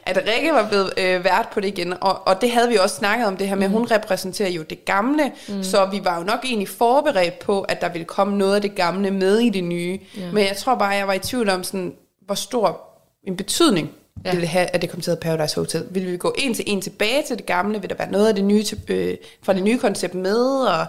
[0.07, 2.97] at Rikke var blevet øh, vært på det igen, og, og det havde vi også
[2.97, 5.63] snakket om, det her med, at hun repræsenterer jo det gamle, mm.
[5.63, 8.75] så vi var jo nok egentlig forberedt på, at der ville komme noget af det
[8.75, 10.33] gamle med i det nye, ja.
[10.33, 12.81] men jeg tror bare, jeg var i tvivl om, sådan, hvor stor
[13.25, 13.91] en betydning
[14.25, 14.31] Ja.
[14.31, 15.87] ville det have, at det kom til at Paradise Hotel.
[15.91, 17.81] Vil vi gå en til en tilbage til det gamle?
[17.81, 20.47] Vil der være noget af det nye til, øh, fra det nye koncept med?
[20.67, 20.87] Og,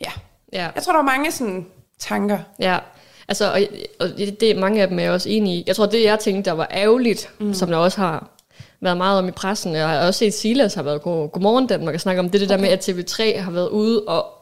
[0.00, 0.10] ja.
[0.52, 0.70] Ja.
[0.74, 1.66] Jeg tror, der var mange sådan,
[1.98, 2.38] tanker.
[2.58, 2.78] Ja,
[3.28, 3.60] altså, og,
[4.00, 4.08] og
[4.40, 5.64] det, mange af dem er jeg også enige i.
[5.66, 7.54] Jeg tror, det jeg tænkte, der var ærgerligt, mm.
[7.54, 8.30] som der også har
[8.80, 11.66] været meget om i pressen, og jeg har også set Silas har været god, Godmorgen
[11.66, 14.35] Danmark og snakke om det, det der med, at TV3 har været ude og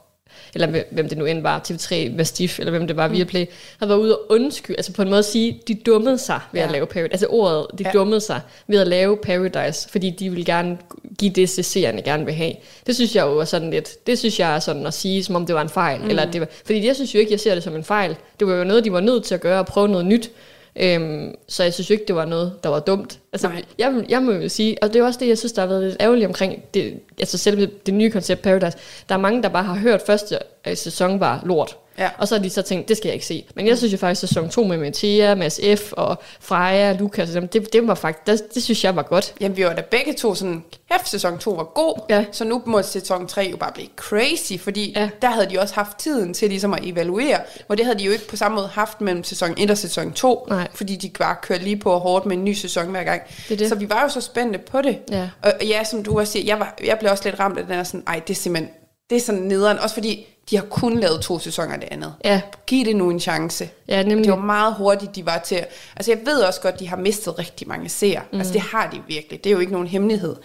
[0.55, 3.47] eller hvem det nu end var, TV3, Mastiff, eller hvem det var, Viaplay,
[3.79, 6.61] har været ude og undskylde, altså på en måde at sige, de dummede sig ved
[6.61, 6.67] ja.
[6.67, 7.13] at lave Paradise.
[7.13, 7.91] Altså ordet, de ja.
[7.91, 10.79] Dummede sig ved at lave Paradise, fordi de vil gerne
[11.19, 12.53] give det, seerne gerne vil have.
[12.87, 15.35] Det synes jeg jo er sådan lidt, det synes jeg er sådan at sige, som
[15.35, 16.01] om det var en fejl.
[16.01, 16.09] Mm.
[16.09, 18.17] Eller det var, fordi jeg synes jo ikke, jeg ser det som en fejl.
[18.41, 20.31] Det var jo noget, de var nødt til at gøre og prøve noget nyt.
[20.77, 23.19] Øhm, så jeg synes jo ikke, det var noget, der var dumt.
[23.35, 23.63] Altså, Nej.
[23.79, 25.83] jeg, jeg må jo sige, og det er også det, jeg synes, der har været
[25.85, 28.79] lidt ærgerligt omkring det, altså selve det nye koncept Paradise.
[29.09, 31.77] Der er mange, der bare har hørt første øh, sæson var lort.
[31.99, 32.11] Ja.
[32.19, 33.45] Og så har de så tænkt, det skal jeg ikke se.
[33.55, 35.93] Men jeg synes jo faktisk, at sæson 2 med Mathia, Mads F.
[35.93, 39.35] og Freja, Lukas, og dem, det, det var faktisk, det, det synes jeg var godt.
[39.41, 42.25] Jamen, vi var da begge to sådan, kæft, sæson 2 var god, Ja.
[42.33, 45.09] så nu må sæson 3 jo bare blive crazy, fordi Ja.
[45.23, 48.13] der havde de også haft tiden til ligesom at evaluere, og det havde de jo
[48.13, 50.69] ikke på samme måde haft mellem sæson 1 og sæson 2, Nej.
[50.75, 53.23] fordi de bare kørte lige på hårdt med en ny sæson hver gang.
[53.49, 53.69] Det det.
[53.69, 54.99] Så vi var jo så spændte på det.
[55.11, 55.29] Ja.
[55.43, 57.67] Og og ja, som du også siger, jeg, var, jeg blev også lidt ramt af
[57.67, 58.75] den her sådan, ej, det er simpelthen,
[59.11, 62.15] det er sådan nederen, også fordi de har kun lavet to sæsoner af det andet.
[62.25, 62.41] Ja.
[62.67, 63.69] Giv det nu en chance.
[63.89, 64.25] Ja, nemlig.
[64.25, 65.65] Det var meget hurtigt, de var til.
[65.97, 68.23] Altså, jeg ved også godt, de har mistet rigtig mange seere.
[68.33, 68.39] Mm.
[68.39, 69.45] Altså, det har de virkelig.
[69.45, 70.37] Det er jo ikke nogen hemmelighed.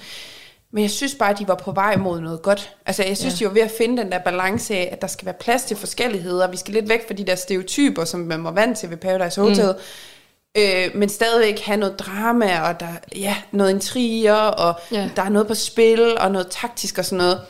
[0.72, 2.70] Men jeg synes bare, at de var på vej mod noget godt.
[2.86, 3.46] Altså, jeg synes, ja.
[3.46, 5.78] de var ved at finde den der balance af, at der skal være plads til
[5.78, 6.48] forskelligheder.
[6.48, 9.42] Vi skal lidt væk fra de der stereotyper, som man var vant til ved Paradise
[9.42, 9.65] Hotel.
[9.65, 9.82] Mm.
[10.58, 15.10] Øh, men stadigvæk have noget drama, og der, ja, noget intriger, og Ja.
[15.16, 17.42] der er noget på spil, og noget taktisk og sådan noget.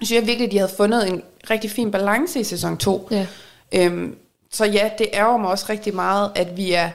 [0.00, 3.08] Jeg synes jeg virkelig, at de havde fundet en rigtig fin balance i sæson 2.
[3.10, 3.26] Ja.
[3.74, 4.16] Øhm,
[4.52, 6.90] så ja, det ærger mig også rigtig meget, at vi er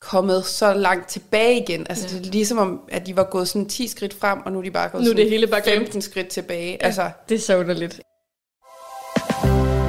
[0.00, 1.86] kommet så langt tilbage igen.
[1.90, 2.18] Altså ja.
[2.18, 4.62] det er ligesom om, at de var gået sådan 10 skridt frem, og nu er
[4.62, 5.78] de bare gået Nu er det sådan hele bare glemt.
[5.78, 6.70] 15 skridt tilbage.
[6.80, 6.86] Ja.
[6.86, 8.00] Altså, Det er så underligt.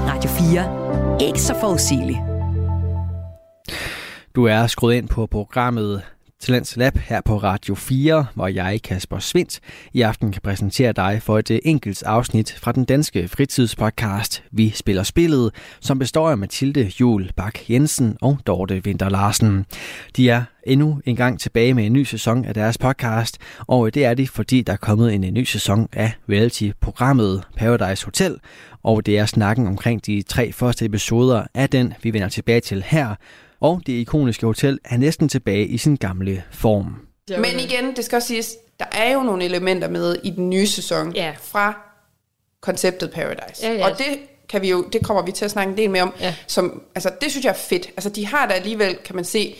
[0.07, 1.27] Radio 4.
[1.27, 2.17] Ikke så forudsigeligt.
[4.35, 6.01] Du er skruet ind på programmet
[6.39, 9.59] Talents Lab her på Radio 4, hvor jeg, Kasper Svindt,
[9.93, 14.69] i aften kan præsentere dig for et øh, enkelt afsnit fra den danske fritidspodcast Vi
[14.69, 19.65] Spiller Spillet, som består af Mathilde Jul Bak Jensen og Dorte Vinter Larsen.
[20.15, 23.93] De er endnu en gang tilbage med en ny sæson af deres podcast, og øh,
[23.93, 28.37] det er de, fordi der er kommet en øh, ny sæson af reality-programmet Paradise Hotel,
[28.83, 32.83] og det er snakken omkring de tre første episoder af den, vi vender tilbage til
[32.87, 33.15] her,
[33.61, 36.95] og det ikoniske hotel er næsten tilbage i sin gamle form.
[37.29, 40.67] Men igen, det skal også siges, der er jo nogle elementer med i den nye
[40.67, 41.31] sæson Ja.
[41.41, 41.81] fra
[42.61, 43.67] konceptet Paradise.
[43.67, 43.89] Ja, ja.
[43.91, 44.05] Og det
[44.49, 46.13] kan vi jo, det kommer vi til at snakke en del mere om.
[46.19, 46.35] Ja.
[46.47, 47.87] Som, altså, det synes jeg er fedt.
[47.87, 49.55] Altså, de har da alligevel, kan man se,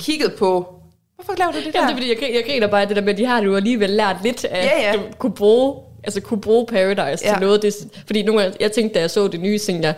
[0.00, 0.74] kigget på...
[1.14, 1.80] Hvorfor laver du det der?
[1.80, 3.56] Jamen, det er fordi, jeg, jeg griner bare det der med, at de har jo
[3.56, 4.92] alligevel lært lidt af, Ja, ja.
[5.08, 7.32] at kunne bruge, altså kunne bruge Paradise Ja.
[7.32, 7.62] til noget.
[7.62, 7.74] Det,
[8.06, 9.96] fordi nogle gange, jeg tænkte, da jeg så det nye, tænkte jeg,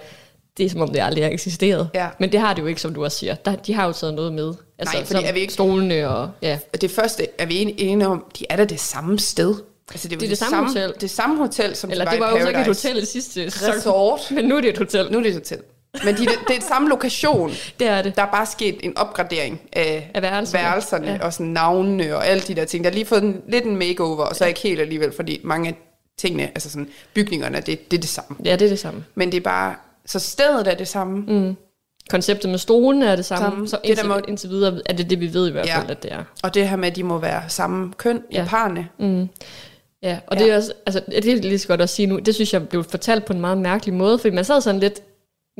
[0.58, 1.88] det er som om det aldrig har eksisteret.
[1.94, 2.08] Ja.
[2.20, 3.34] Men det har det jo ikke, som du også siger.
[3.34, 4.54] Der, de har jo taget noget med.
[4.78, 6.30] Altså, Nej, fordi som er vi ikke- Stolene og...
[6.42, 6.58] Ja.
[6.80, 9.54] Det første er vi enige om, de er da det samme sted.
[9.90, 10.92] Altså, det er, Det det samme hotel.
[11.00, 13.06] Det samme hotel, som Eller de det var, var i jo ikke et hotel i
[13.06, 13.74] sidste sæson.
[13.74, 14.20] Resort.
[14.34, 15.12] Men nu er det et hotel.
[15.12, 15.58] Nu er det et hotel.
[16.04, 17.50] Men de, det er et samme lokation.
[17.80, 18.16] Det er det.
[18.16, 20.62] Der er bare sket en opgradering af, Af værelserne.
[20.64, 21.24] værelserne Ja.
[21.26, 22.84] og sådan navnene og alle de der ting.
[22.84, 25.68] Der er lige fået en, lidt en makeover, og så ikke helt alligevel, fordi mange
[25.68, 25.74] af
[26.18, 28.36] tingene, altså sådan bygningerne, det, det er det samme.
[28.44, 29.04] Ja, det er det samme.
[29.14, 29.74] Men det er bare,
[30.06, 31.16] så stedet er det samme.
[31.32, 31.56] Mm.
[32.10, 33.44] Konceptet med stolene er det samme.
[33.44, 33.68] Samme.
[33.68, 35.78] Så Det der må- indtil videre er det det, vi ved i hvert Ja.
[35.80, 36.24] fald, at det er.
[36.42, 38.38] Og det her med, at de må være samme køn ja.
[38.38, 38.44] Ja.
[38.44, 38.88] i parne.
[39.00, 39.08] Ja, og
[40.02, 40.18] Ja.
[40.32, 40.44] ja.
[40.44, 42.68] det er også, altså, det er lige så godt at sige nu, det synes jeg
[42.68, 45.00] blev fortalt på en meget mærkelig måde, fordi man sad sådan lidt,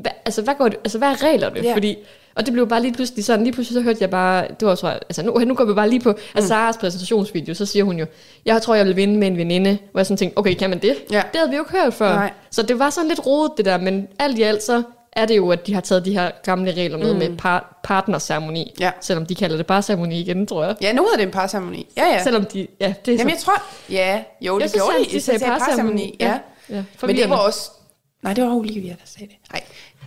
[0.03, 1.61] hvad, altså, hvad går det, altså, hvad er reglerne?
[1.63, 1.75] Ja.
[1.75, 1.97] Fordi,
[2.37, 4.75] og det blev bare lige pludselig sådan, lige pludselig så hørte jeg bare, det var
[4.75, 7.85] tror jeg, altså nu, nu går vi bare lige på, altså Saras præsentationsvideo, så siger
[7.85, 8.07] hun jo,
[8.45, 10.79] jeg tror, jeg vil vinde med en veninde, hvor jeg sådan tænkte, okay, kan man
[10.79, 10.97] det?
[11.11, 11.23] Ja.
[11.33, 12.15] Det havde vi jo ikke hørt før.
[12.15, 12.33] Nej.
[12.51, 15.37] Så det var sådan lidt rodet det der, men alt i alt så er det
[15.37, 17.19] jo, at de har taget de her gamle regler med, mm.
[17.19, 18.91] med par, partnerceremoni, Ja.
[19.01, 20.77] selvom de kalder det bare ceremoni igen, tror jeg.
[20.83, 21.87] Ja, nu hedder det en parceremoni.
[21.97, 22.23] Ja, ja.
[22.23, 25.07] Selvom de, ja, det er Jamen, jeg tror, ja, jo, det Jeg synes, gjorde at
[25.11, 25.17] de.
[25.17, 26.17] de sagde parceremoni.
[26.21, 26.27] Ja.
[26.71, 26.77] Ja.
[26.77, 26.83] ja.
[27.03, 27.71] Men det var også...
[28.23, 29.37] Nej, det var Olivia, der sagde det.
[29.53, 29.63] Nej.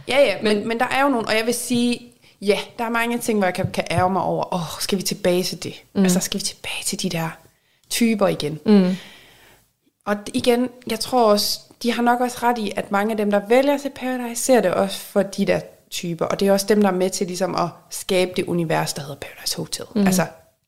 [0.07, 1.27] Ja, ja, men, men, men der er jo nogle...
[1.27, 4.21] Og jeg vil sige, ja, der er mange ting, hvor jeg kan, kan ærge mig
[4.21, 4.53] over.
[4.53, 5.83] Åh, oh, skal vi tilbage til det?
[5.93, 6.03] Mm.
[6.03, 7.29] Altså, skal vi tilbage til de der
[7.89, 8.59] typer igen?
[8.65, 8.95] Mm.
[10.05, 13.31] Og igen, jeg tror også, de har nok også ret i, at mange af dem,
[13.31, 15.59] der vælger til Paradise, ser det også for de der
[15.91, 16.25] typer.
[16.25, 19.01] Og det er også dem, der er med til ligesom at skabe det univers, der
[19.01, 19.85] hedder Paradise Hotel.
[19.95, 20.05] Mm.
[20.07, 20.25] Altså,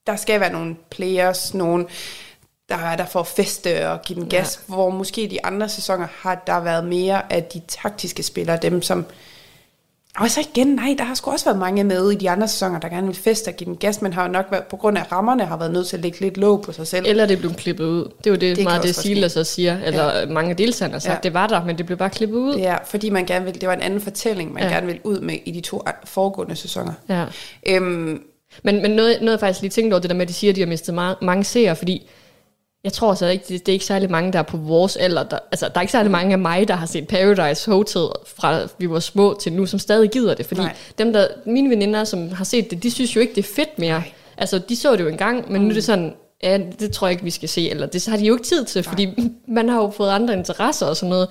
[0.08, 1.86] der skal være nogle players, nogle
[2.70, 4.74] der er der for at feste og give dem gas, ja.
[4.74, 8.82] hvor måske i de andre sæsoner har der været mere af de taktiske spillere, dem
[8.82, 9.06] som...
[10.20, 12.80] Og så igen, nej, der har sgu også været mange med i de andre sæsoner,
[12.80, 14.98] der gerne vil feste og give dem gas, men har jo nok været, på grund
[14.98, 17.06] af rammerne, har været nødt til at lægge lidt låg på sig selv.
[17.08, 18.04] Eller det blev klippet ud.
[18.18, 20.26] Det er jo det, Det meget det godt så siger, eller ja.
[20.26, 21.20] mange af deltagerne har sagt, Ja.
[21.24, 22.56] det var der, men det blev bare klippet ud.
[22.56, 24.70] Ja, fordi man gerne vil, det var en anden fortælling, man ja.
[24.70, 26.94] Gerne vil ud med i de to foregående sæsoner.
[27.10, 27.26] Ja.
[27.68, 28.22] Øhm,
[28.64, 30.52] Men, men noget, noget jeg faktisk lige tænkt over, det der med, at de siger,
[30.52, 32.10] at de har mistet mange, mange seere, fordi
[32.84, 35.24] jeg tror så ikke, det, det er ikke særlig mange, der er på vores alder.
[35.24, 38.60] Der, altså, der er ikke særlig mange af mig, der har set Paradise Hotel fra
[38.78, 40.46] vi var små til nu, som stadig gider det.
[40.46, 40.70] Fordi Nej.
[40.70, 40.76] Nej.
[40.98, 43.80] dem, der, mine veninder, som har set det, de synes jo ikke, det er fedt
[43.80, 44.00] mere.
[44.00, 44.12] Nej.
[44.38, 45.68] Altså, de så det jo engang, men mm.
[45.68, 46.14] nu er det sådan,
[46.44, 47.70] ja, det tror jeg ikke, vi skal se.
[47.70, 49.10] Eller det har de jo ikke tid til, fordi
[49.48, 51.28] man har jo fået andre interesser og sådan noget.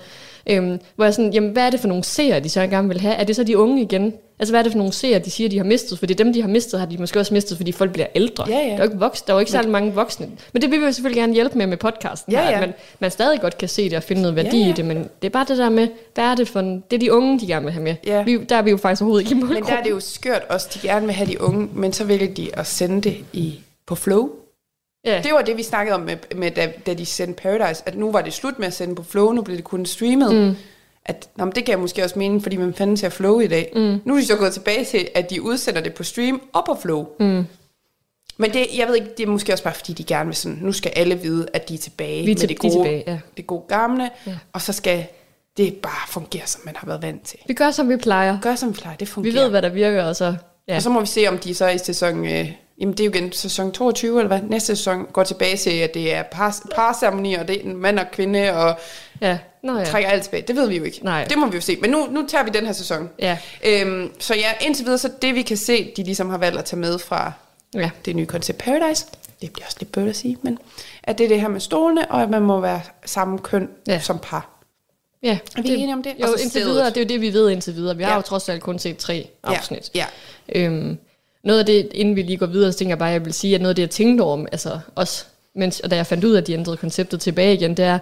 [0.47, 3.01] Øhm, hvor jeg sådan, jamen, hvad er det for nogle seere, de så gerne vil
[3.01, 3.15] have?
[3.15, 4.13] Er det så de unge igen?
[4.39, 5.99] Altså, hvad er det for nogle seere, de siger, de har mistet?
[5.99, 8.45] Fordi dem, de har mistet, har de måske også mistet, fordi folk bliver ældre.
[8.49, 8.63] Ja, ja.
[8.63, 10.29] Der er jo ikke, der er jo ikke særlig mange voksne.
[10.53, 12.33] Men det vil vi jo selvfølgelig gerne hjælpe med med podcasten.
[12.33, 12.55] Ja, her, ja.
[12.55, 14.69] At man, man stadig godt kan se det og finde noget værdi Ja, ja.
[14.69, 16.95] i det, men det er bare det der med, hvad er det for en, Det
[16.97, 17.95] er de unge, de gerne vil have med.
[18.05, 18.23] Ja.
[18.23, 20.41] Vi, der er vi jo faktisk overhovedet ikke i men der er det jo skørt
[20.49, 23.59] også, de gerne vil have de unge, men så vælger de at sende det i,
[23.87, 24.29] på Flow.
[25.05, 25.21] ja.
[25.23, 28.11] Det var det, vi snakkede om, med, med da, da de sendte Paradise, at nu
[28.11, 30.35] var det slut med at sende på Flow, nu blev det kun streamet.
[30.35, 30.55] Mm.
[31.05, 33.71] At, nå, det gav måske også mening, fordi man fandt til at Flow i dag.
[33.75, 34.01] Mm.
[34.05, 36.77] Nu er de så gået tilbage til, at de udsender det på stream og på
[36.81, 37.07] Flow.
[37.19, 37.45] Mm.
[38.37, 40.57] Men det, jeg ved ikke, det er måske også bare, fordi de gerne vil sådan,
[40.61, 42.71] nu skal alle vide, at de er tilbage Vi er med til- det de er
[42.71, 43.19] gode, tilbage, ja.
[43.37, 44.31] det gode gamle, ja.
[44.53, 45.05] og så skal
[45.57, 47.39] det bare fungere, som man har været vant til.
[47.47, 48.39] Vi gør, som vi plejer.
[48.41, 49.41] Gør som plejer, det Vi fungerer.
[49.43, 50.35] ved, hvad der virker, og så...
[50.67, 50.75] Ja.
[50.75, 52.25] Og så må vi se, om de så i sæson...
[52.25, 54.41] Øh, jamen, det er jo igen sæson 22, eller hvad?
[54.49, 58.05] Næste sæson går tilbage til, at det er par, parceremoni, og det er mand og
[58.11, 58.79] kvinde, og
[59.21, 59.37] ja.
[59.63, 59.79] Nå ja.
[59.79, 59.85] ja.
[59.85, 60.43] trækker alt tilbage.
[60.47, 60.99] Det ved vi jo ikke.
[61.03, 61.23] Nej.
[61.25, 61.77] Det må vi jo se.
[61.81, 63.09] Men nu, nu tager vi den her sæson.
[63.19, 63.37] Ja.
[63.65, 66.65] Øhm, så ja, indtil videre, så det vi kan se, de ligesom har valgt at
[66.65, 67.31] tage med fra
[67.75, 67.89] ja.
[68.05, 69.05] det nye koncept Paradise,
[69.41, 70.57] det bliver også lidt bødt at sige, men
[71.03, 73.93] at det er det her med stolene, og at man må være samme køn ja.
[73.93, 73.99] Ja.
[73.99, 74.49] som par.
[75.23, 75.37] Ja.
[75.57, 76.13] Er vi enige om det?
[76.19, 76.67] Jo, Og så indtil stedet.
[76.67, 77.97] videre, det er jo det, vi ved indtil videre.
[77.97, 78.15] Vi har Ja.
[78.15, 79.91] jo trods alt kun set tre afsnit.
[79.95, 80.05] Ja.
[80.55, 80.97] Øhm,
[81.43, 83.33] noget af det, inden vi lige går videre, så tænker jeg bare, at jeg vil
[83.33, 86.23] sige, at noget af det, jeg tænkte over, altså også, mens, og da jeg fandt
[86.23, 87.99] ud af, at de ændrede konceptet tilbage igen, det er,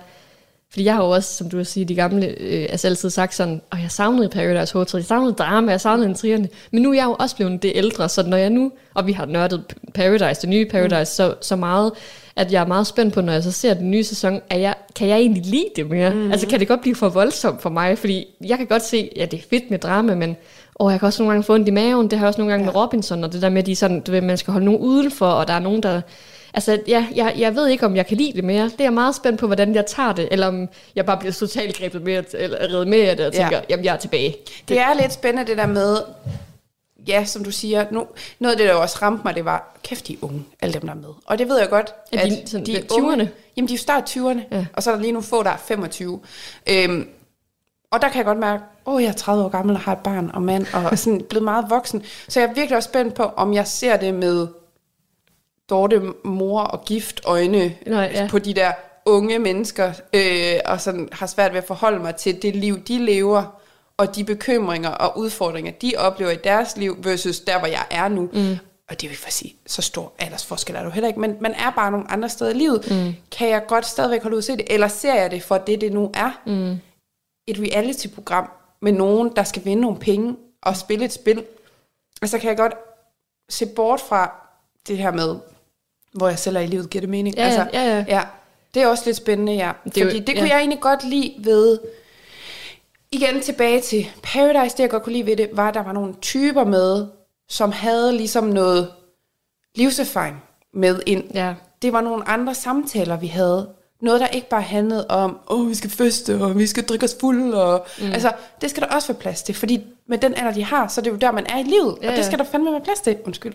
[0.72, 3.36] fordi jeg har jo også, som du vil sige, de gamle, øh, altså altid sagt
[3.36, 6.94] sådan, og jeg savnede Paradise Hotel, jeg savnede drama, jeg savnede intrigerne, men nu er
[6.94, 10.42] jeg jo også blevet det ældre, så når jeg nu, og vi har nørdet Paradise,
[10.42, 11.06] det nye Paradise, mm.
[11.06, 11.92] så, så meget,
[12.36, 14.76] at jeg er meget spændt på, når jeg så ser den nye sæson, er jeg,
[14.96, 16.14] kan jeg egentlig lide det mere?
[16.14, 16.32] Mm.
[16.32, 19.26] Altså kan det godt blive for voldsomt for mig, fordi jeg kan godt se, ja
[19.26, 20.38] det er fedt med drama, men
[20.76, 22.52] og jeg kan også nogle gange få ondt i maven, det har jeg også nogle
[22.52, 22.72] gange ja.
[22.72, 24.82] med Robinson, og det der med, at de sådan, du ved, man skal holde nogen
[24.82, 26.02] udenfor, og der er nogen, der
[26.58, 28.64] Altså, ja, jeg, jeg ved ikke, om jeg kan lide det mere.
[28.64, 31.32] Det er jeg meget spændt på, hvordan jeg tager det, eller om jeg bare bliver
[31.32, 33.64] totalt grebet med, eller reddet med af det, og tænker, ja.
[33.70, 34.36] jamen, jeg er tilbage.
[34.48, 35.98] Det, det er lidt spændende, det der med,
[37.08, 38.08] ja, som du siger, nu,
[38.40, 40.82] noget af det, der også ramte mig, det var, kæft, de er unge, alle dem,
[40.82, 41.10] der er med.
[41.26, 43.02] Og det ved jeg godt, er de, at sådan, de er 20'erne?
[43.02, 44.66] Unge, jamen, de er jo start 20'erne, ja.
[44.74, 46.20] og så er der lige nu få, der er 25.
[46.70, 47.08] Øhm,
[47.92, 49.92] og der kan jeg godt mærke, åh, oh, jeg er 30 år gammel og har
[49.92, 52.04] et barn og mand, og sådan blevet meget voksen.
[52.28, 54.48] Så jeg er virkelig også spændt på, om jeg ser det med
[55.70, 58.28] Dorte mor og gift øjne Nå, ja.
[58.30, 58.72] på de der
[59.06, 63.06] unge mennesker, øh, og sådan har svært ved at forholde mig til det liv, de
[63.06, 63.62] lever,
[63.98, 68.08] og de bekymringer og udfordringer, de oplever i deres liv, versus der, hvor jeg er
[68.08, 68.30] nu.
[68.34, 68.58] Mm.
[68.90, 71.54] Og det vil for at sige, så stor aldersforskel er du heller ikke, men man
[71.54, 72.92] er bare nogle andre steder i livet.
[72.92, 73.14] Mm.
[73.32, 75.94] Kan jeg godt stadigvæk holde ud se det, eller ser jeg det for det, det
[75.94, 76.42] nu er?
[76.46, 76.80] Mm.
[77.48, 78.50] Et reality-program
[78.82, 81.44] med nogen, der skal vinde nogle penge og spille et spil.
[82.22, 82.74] Altså kan jeg godt
[83.50, 84.32] se bort fra
[84.88, 85.36] det her med,
[86.14, 87.36] hvor jeg selv er i livet, giver det mening?
[87.36, 88.06] Ja, altså, ja, ja.
[88.08, 88.24] ja.
[88.74, 89.72] Det er også lidt spændende, ja.
[89.86, 90.54] Det Fordi jo- det kunne ja.
[90.54, 91.80] jeg egentlig godt lide ved...
[93.12, 95.92] Igen tilbage til Paradise, det jeg godt kunne lide ved det, var, at der var
[95.92, 97.08] nogle typer med,
[97.50, 98.92] som havde ligesom noget
[99.76, 100.44] livserfaring
[100.74, 101.24] med ind.
[101.34, 101.54] Ja.
[101.82, 103.70] Det var nogle andre samtaler, vi havde.
[104.02, 107.04] Noget, der ikke bare handlede om, åh, oh, vi skal feste, og vi skal drikke
[107.06, 108.12] os fuld, og mm.
[108.12, 108.32] altså,
[108.62, 111.04] det skal der også være plads til, fordi med den alder, de har, så er
[111.04, 113.00] det jo der, man er i livet, Ja, og det skal der fandme være plads
[113.00, 113.54] til, undskyld.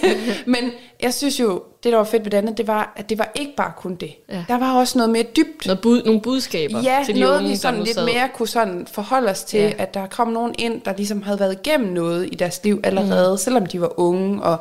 [0.46, 0.70] Men
[1.02, 3.32] jeg synes jo, det der var fedt ved det andet, det var, at det var
[3.34, 4.14] ikke bare kun det.
[4.28, 4.44] Ja.
[4.48, 5.66] Der var også noget mere dybt.
[5.66, 8.04] Noget bud, nogle budskaber Ja, til de noget unge, vi sådan lidt sad.
[8.04, 9.72] mere kunne sådan forholde os til, ja.
[9.78, 13.32] at der kom nogen ind, der ligesom havde været igennem noget i deres liv allerede,
[13.32, 13.38] mm.
[13.38, 14.56] selvom de var unge, og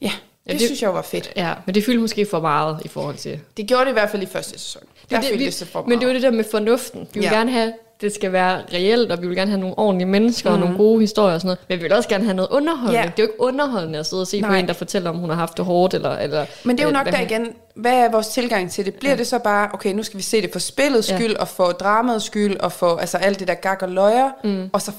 [0.00, 0.12] ja,
[0.46, 1.32] det, det- det synes jeg var fedt.
[1.36, 3.40] Ja, men det fyldte måske for meget i forhold til...
[3.56, 4.82] Det gjorde det i hvert fald i første sæson.
[5.10, 6.14] Der det, vi, det så for men det er meget.
[6.14, 7.00] det der med fornuften.
[7.00, 7.34] Vi vil Ja.
[7.34, 10.54] gerne have, det skal være reelt, og vi vil gerne have nogle ordentlige mennesker mm.
[10.54, 10.66] og Mhm.
[10.68, 11.58] nogle gode historier og sådan noget.
[11.68, 12.98] Men vi vil også gerne have noget underholdende.
[13.00, 13.04] Ja.
[13.06, 14.50] Det er jo ikke underholdende at sidde og se Nej.
[14.50, 15.94] på en, der fortæller, om hun har haft det hårdt.
[15.94, 18.94] Eller, eller, Men det er jo nok der igen, hvad er vores tilgang til det?
[18.94, 19.18] Bliver ja.
[19.18, 21.16] det så bare, okay, nu skal vi se det for spillets Ja.
[21.18, 24.70] skyld, og for dramaets skyld, og for altså, alt det der gag og løjer, mm.
[24.72, 24.92] og så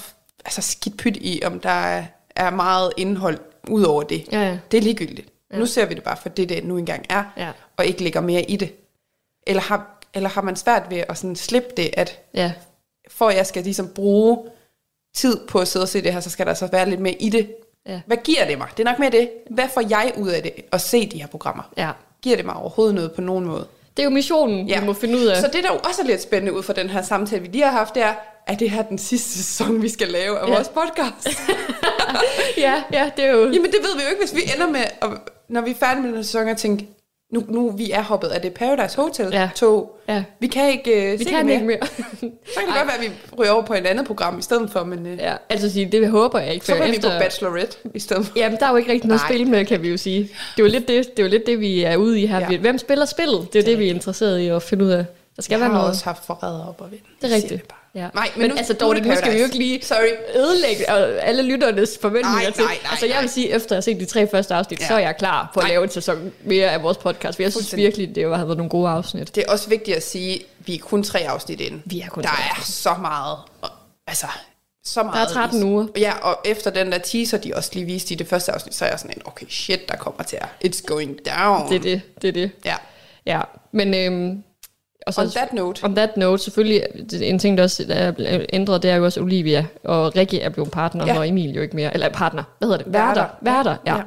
[0.46, 2.04] altså, skidt pyt i, om der er,
[2.36, 3.38] er meget indhold
[3.70, 4.24] ud over det.
[4.32, 4.58] Ja, ja.
[4.72, 5.28] Det er ligegyldigt.
[5.54, 5.58] Ja.
[5.58, 7.52] Nu ser vi det bare for det, det nu engang er, Ja.
[7.78, 8.76] og ikke lægger mere i det.
[9.48, 12.52] Eller har, eller har man svært ved at sådan slippe det, at Ja,
[13.10, 14.38] for jeg skal ligesom bruge
[15.16, 17.14] tid på at sidde og se det her, så skal der så være lidt mere
[17.14, 17.56] i det.
[17.88, 18.02] Ja.
[18.06, 18.68] Hvad giver det mig?
[18.78, 19.30] Det er nok mere det.
[19.50, 21.64] Hvad får jeg ud af det at se de her programmer?
[21.78, 21.92] ja.
[22.22, 23.68] Giver det mig overhovedet noget på nogen måde?
[23.98, 24.80] Det er jo missionen, ja.
[24.80, 25.38] vi må finde ud af.
[25.38, 27.64] Så det, der jo også er lidt spændende ud fra den her samtale, vi lige
[27.64, 28.14] har haft, det er,
[28.48, 30.54] er det her den sidste sæson, vi skal lave af ja.
[30.54, 31.40] vores podcast?
[32.58, 33.40] ja, ja, det er jo...
[33.52, 35.10] Jamen det ved vi jo ikke, hvis vi ender med, at,
[35.50, 36.88] når vi er færdige med den sæson, at tænke,
[37.34, 39.50] nu, nu vi er hoppet af det Paradise Hotel Ja.
[39.56, 40.00] tog.
[40.10, 40.24] Ja.
[40.40, 41.78] Vi kan ikke uh, Vi se kan det ikke mere.
[41.88, 44.72] Så kan det godt være, at vi ryger over på et andet program i stedet
[44.72, 46.66] for, men uh, ja, altså sige, det håber jeg ikke.
[46.66, 48.34] så er vi på Bachelorette i stedet for.
[48.40, 49.32] Jamen, der er jo ikke rigtig noget Nej.
[49.36, 50.20] spil med, kan vi jo sige.
[50.24, 52.40] Det er jo lidt det, det, er jo lidt det vi er ude i her.
[52.52, 52.58] Ja.
[52.58, 53.54] Hvem spiller spillet?
[53.54, 55.06] Det er jo det, vi er interesseret i at finde ud af.
[55.36, 55.90] Der skal Jeg være har noget.
[55.90, 57.02] også haft forræder op og vind.
[57.22, 57.66] Det er rigtigt.
[57.98, 58.08] Ja.
[58.14, 60.38] Nej, men, men nu- altså, er Dorte, nu skal vi jo ikke lige Sorry.
[60.40, 60.90] ødelægge
[61.22, 62.64] alle lytternes forventninger Nej, til.
[62.64, 64.88] nej, nej, altså, jeg vil sige, efter at have set de tre første afsnit, Ja.
[64.88, 65.70] så er jeg klar på at Nej.
[65.72, 67.36] lave en sæson mere af vores podcast.
[67.36, 69.36] For jeg synes virkelig, det har været nogle gode afsnit.
[69.36, 71.82] Det er også vigtigt at sige, at vi er kun tre afsnit inde.
[71.86, 73.38] Vi er kun Der er så meget,
[74.08, 74.28] altså,
[74.86, 75.30] så meget.
[75.30, 75.64] 13 vis.
[75.66, 75.88] uger.
[75.98, 78.86] Ja, og efter den der teaser, de også lige viste i det første afsnit, så
[78.86, 81.70] er jeg sådan en, okay, shit, der kommer til at, it's going down.
[81.70, 82.52] Det er det, det er det.
[82.66, 82.76] Ja.
[83.26, 83.94] Ja, men...
[83.94, 84.44] Øhm,
[85.08, 85.84] og så, On that note.
[85.84, 86.84] On that note, selvfølgelig,
[87.22, 88.12] en ting, der også er
[88.54, 91.18] ændret, det er jo også Olivia, og Rikke er blevet partner, Ja.
[91.20, 92.94] og Emil jo ikke mere, eller partner, hvad hedder det?
[92.94, 93.26] Værter.
[93.42, 93.76] Værter.
[93.86, 93.96] Ja.
[93.96, 94.02] Ja.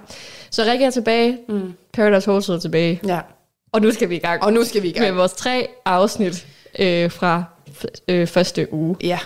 [0.50, 1.72] Så Rikke er tilbage, mm.
[1.92, 3.20] Paradise Hotel er tilbage, Ja.
[3.72, 5.06] og nu skal vi i gang Og nu skal vi i gang.
[5.06, 6.46] med vores tre afsnit
[6.78, 7.44] øh, fra
[8.08, 8.96] øh, første uge.
[9.02, 9.18] Ja,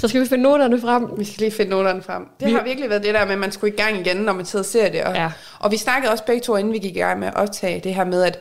[0.00, 1.06] Så skal vi finde noterne frem.
[1.18, 2.22] vi skal lige finde noterne frem.
[2.40, 4.32] Det Vi- har virkelig været det der med, at man skulle i gang igen, når
[4.32, 5.02] man sidder og ser det.
[5.04, 5.30] Og, Ja.
[5.58, 7.94] og vi snakkede også begge to, inden vi gik i gang med at optage det
[7.94, 8.38] her med, at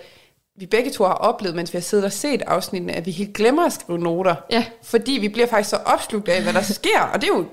[0.58, 3.34] vi begge to har oplevet, mens vi har siddet og set afsnittene, at vi helt
[3.34, 4.36] glemmer at skrive noter.
[4.52, 4.66] Ja.
[4.84, 7.46] Fordi vi bliver faktisk så opslugt af, hvad der sker, og det er jo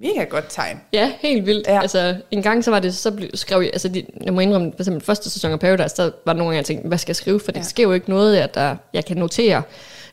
[0.00, 0.80] mega godt tegn.
[0.92, 1.66] Ja, helt vildt.
[1.66, 1.80] Ja.
[1.80, 4.72] Altså, en gang så var det, så blev, skrev jeg, altså de, jeg må indrømme,
[4.72, 7.16] for eksempel første sæson af Paradise, der var nogle gange, jeg tænkte, hvad skal jeg
[7.16, 7.64] skrive, for det Ja.
[7.64, 9.62] sker jo ikke noget, at der, jeg kan notere.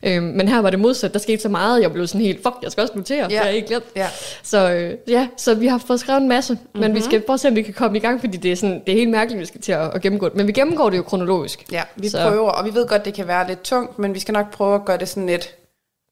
[0.02, 1.12] Øhm, men her var det modsat.
[1.12, 3.28] Der skete så meget, jeg blev sådan helt, fuck, jeg skal også notere, ja.
[3.28, 3.84] det har jeg ikke glemt.
[3.96, 4.06] Ja.
[4.42, 6.80] Så øh, ja, så vi har fået skrevet en masse, mm-hmm.
[6.80, 8.56] men vi skal prøve at se, om vi kan komme i gang, fordi det er,
[8.56, 10.36] sådan, det er helt mærkeligt, vi skal til at, at gennemgå det.
[10.36, 11.72] Men vi gennemgår det jo kronologisk.
[11.72, 14.20] Ja, vi Så- prøver, og vi ved godt, det kan være lidt tungt, men vi
[14.20, 15.54] skal nok prøve at gøre det sådan lidt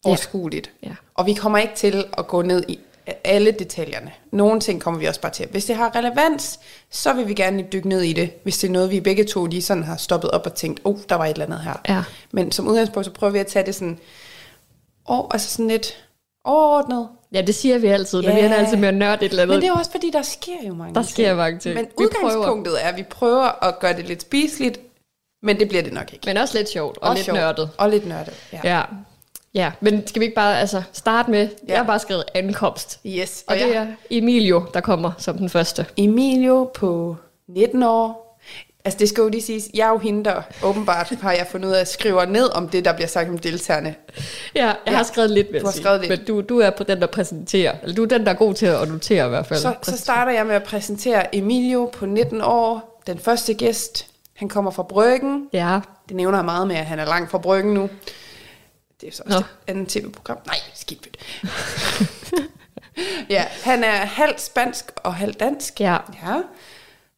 [0.04, 0.70] overskueligt.
[0.82, 0.90] Ja.
[1.14, 2.78] Og vi kommer ikke til at gå ned i
[3.24, 4.12] alle detaljerne.
[4.32, 5.46] Nogle ting kommer vi også bare til.
[5.50, 8.72] Hvis det har relevans, så vil vi gerne dykke ned i det, hvis det er
[8.72, 11.30] noget, vi begge to lige sådan har stoppet op og tænkt, oh, der var et
[11.32, 11.74] eller andet her.
[11.88, 12.02] Ja.
[12.32, 13.98] Men som udgangspunkt, så prøver vi at tage det sådan,
[15.06, 16.04] oh, altså sådan lidt
[16.44, 17.08] overordnet.
[17.32, 18.34] Ja, det siger vi altid, men Ja.
[18.38, 19.56] vi ender altid med at nørde et eller andet.
[19.56, 21.10] Men det er også fordi, der sker jo mange Der ting.
[21.10, 21.74] sker mange ting.
[21.74, 22.34] Men Vi prøver.
[22.34, 24.80] udgangspunktet er, at vi prøver at gøre det lidt spiseligt,
[25.42, 26.26] men det bliver det nok ikke.
[26.26, 27.38] Men også lidt sjovt og Også lidt sjovt.
[27.38, 27.70] nørdet.
[27.78, 28.60] Og lidt nørdet, ja.
[28.64, 28.82] Ja.
[29.54, 31.48] Ja, men skal vi ikke bare altså, starte med, ja.
[31.68, 33.00] Jeg har bare skrevet ankomst.
[33.06, 35.86] Yes, Og det er Emilio, der kommer som den første.
[35.96, 37.16] Emilio på
[37.48, 38.28] 19 år.
[38.84, 41.68] Altså det skal jo lige siges, jeg er jo hende, der åbenbart har jeg fundet
[41.68, 43.94] ud af at skrive ned om det, der bliver sagt om deltagerne.
[44.54, 44.92] Ja, jeg ja.
[44.96, 45.82] har skrevet lidt, vil Du har jeg sige.
[45.82, 46.10] skrevet lidt.
[46.10, 47.74] Men du, du er på den, der præsenterer.
[47.82, 49.60] Eller du er den, der er god til at notere i hvert fald.
[49.60, 54.06] Så, så starter jeg med at præsentere Emilio på 19 år, den første gæst.
[54.34, 55.48] Han kommer fra Bryggen.
[55.52, 57.88] Ja, Det nævner jeg meget med, at han er langt fra Bryggen nu.
[59.00, 59.40] Det er så også Nå.
[59.40, 60.38] et andet tv-program.
[60.46, 61.16] Nej, skidt
[63.30, 65.80] ja, han er halvt spansk og halvt dansk.
[65.80, 65.96] ja.
[66.26, 66.40] Ja.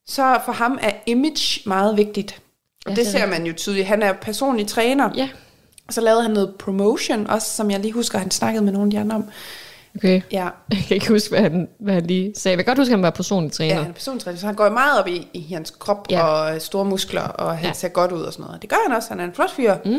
[0.07, 2.41] Så for ham er image meget vigtigt.
[2.87, 3.87] Og Ja, det, det er ser man jo tydeligt.
[3.87, 5.11] Han er personlig træner.
[5.17, 5.29] Ja,
[5.89, 8.87] Og så lavede han noget promotion også, som jeg lige husker, han snakkede med nogle
[8.87, 9.25] af de andre om.
[9.97, 10.21] Okay.
[10.33, 12.57] Ja, Jeg kan ikke huske, hvad han, hvad han lige sagde.
[12.57, 13.75] Jeg kan godt huske, at han var personlig træner.
[13.75, 16.23] ja han er personlig træner, så han går meget op i, i hans krop Ja.
[16.23, 17.73] og øh, store muskler, og han Ja.
[17.73, 18.63] ser godt ud og sådan noget.
[18.63, 19.75] Det gør han også, han er en flot fyr.
[19.85, 19.99] Mm.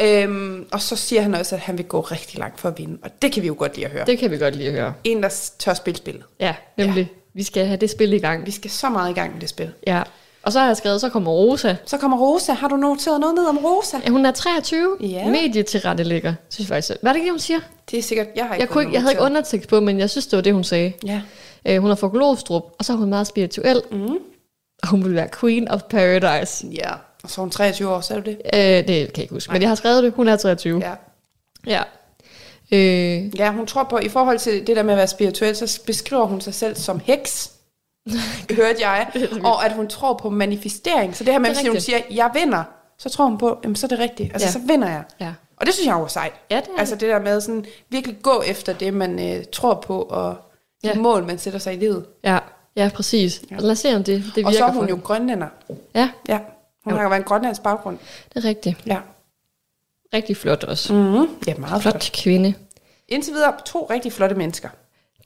[0.00, 2.98] Øhm, og så siger han også, at han vil gå rigtig langt for at vinde.
[3.02, 4.04] Og det kan vi jo godt lide at høre.
[4.06, 4.18] Det.
[4.18, 4.92] Kan vi godt lige høre.
[5.04, 6.24] En, der tør spille spillet.
[6.40, 7.00] Ja, nemlig.
[7.12, 7.18] Ja.
[7.34, 8.46] Vi skal have det spil i gang.
[8.46, 9.70] Vi skal så meget i gang med det spil.
[9.86, 10.02] Ja.
[10.48, 11.74] Og så har jeg skrevet, så kommer Rosa.
[11.86, 12.52] Så kommer Rosa.
[12.52, 13.96] Har du noteret noget ned om Rosa?
[14.04, 14.96] Ja, hun er 23.
[15.00, 15.28] Ja.
[15.28, 16.98] Medietilrettelægger, synes jeg faktisk.
[17.00, 17.58] Hvad er det ikke, hun siger?
[17.90, 19.98] Det er sikkert, jeg har ikke Jeg, kunne ikke, jeg havde ikke undertekst på, men
[19.98, 20.92] jeg synes, det var det, hun sagde.
[21.06, 21.20] Ja.
[21.66, 23.82] Øh, hun er fra Glostrup, og så er hun meget spirituel.
[23.92, 24.16] Mm.
[24.82, 26.66] Og hun vil være queen of paradise.
[26.66, 26.92] Ja.
[27.22, 28.38] Og så er hun 23 år, så er du det?
[28.54, 30.12] Øh, det kan jeg ikke huske, men jeg har skrevet det.
[30.12, 30.82] Hun er 23.
[30.86, 30.94] Ja.
[31.66, 31.82] ja.
[32.72, 35.80] Øh, Ja, hun tror på, i forhold til det der med at være spirituel, så
[35.86, 37.50] beskriver hun sig selv som heks.
[38.56, 39.10] Hørte jeg.
[39.44, 41.16] og at hun tror på manifestering.
[41.16, 42.64] Så det her med, hvis hun siger, jeg vinder,
[42.98, 44.32] så tror hun på, jamen så er det rigtigt.
[44.32, 44.52] Altså, Ja.
[44.52, 45.02] så vinder jeg.
[45.20, 45.32] ja.
[45.56, 46.32] Og det synes jeg er sejt.
[46.50, 49.74] Ja, det er altså det der med sådan, virkelig gå efter det, man øh, tror
[49.74, 50.36] på, og
[50.82, 50.94] de Ja.
[50.94, 52.04] mål, man sætter sig i livet.
[52.24, 52.38] Ja,
[52.76, 53.42] ja præcis.
[53.50, 53.56] Ja.
[53.56, 55.02] Lad os se, om det, det virker Og så er hun jo hende.
[55.02, 55.46] grønlænder.
[55.94, 56.38] Ja, Ja,
[56.84, 56.96] hun Jo.
[56.96, 57.98] har jo været en grønlandsk baggrund.
[58.34, 58.76] det er rigtigt.
[58.86, 58.98] Ja.
[60.14, 60.94] Rigtig flot også.
[60.94, 61.28] Mm-hmm.
[61.46, 61.92] Ja, meget flot.
[61.94, 62.54] Flot kvinde.
[63.08, 64.68] Indtil videre to rigtig flotte mennesker.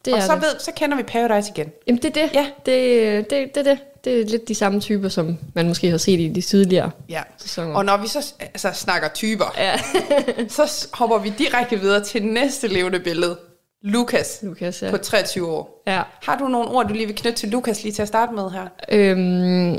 [0.05, 0.43] Det og så, det.
[0.43, 1.73] ved, så kender vi Paradise igen.
[1.87, 2.31] Jamen, det er det.
[2.35, 2.47] Ja.
[2.67, 3.79] Det, det, det, det.
[4.05, 7.23] det er lidt de samme typer, som man måske har set i de tidligere Ja.
[7.38, 7.75] sæsoner.
[7.75, 9.73] Og når vi så altså, snakker typer, Ja.
[10.49, 13.38] så hopper vi direkte videre til næste levende billede.
[13.83, 14.91] Lukas Lukas, ja.
[14.91, 15.83] på 23 år.
[15.87, 16.03] ja.
[16.23, 18.51] Har du nogle ord, du lige vil knytte til Lukas lige til at starte med
[18.51, 18.67] her?
[18.88, 19.79] Øhm,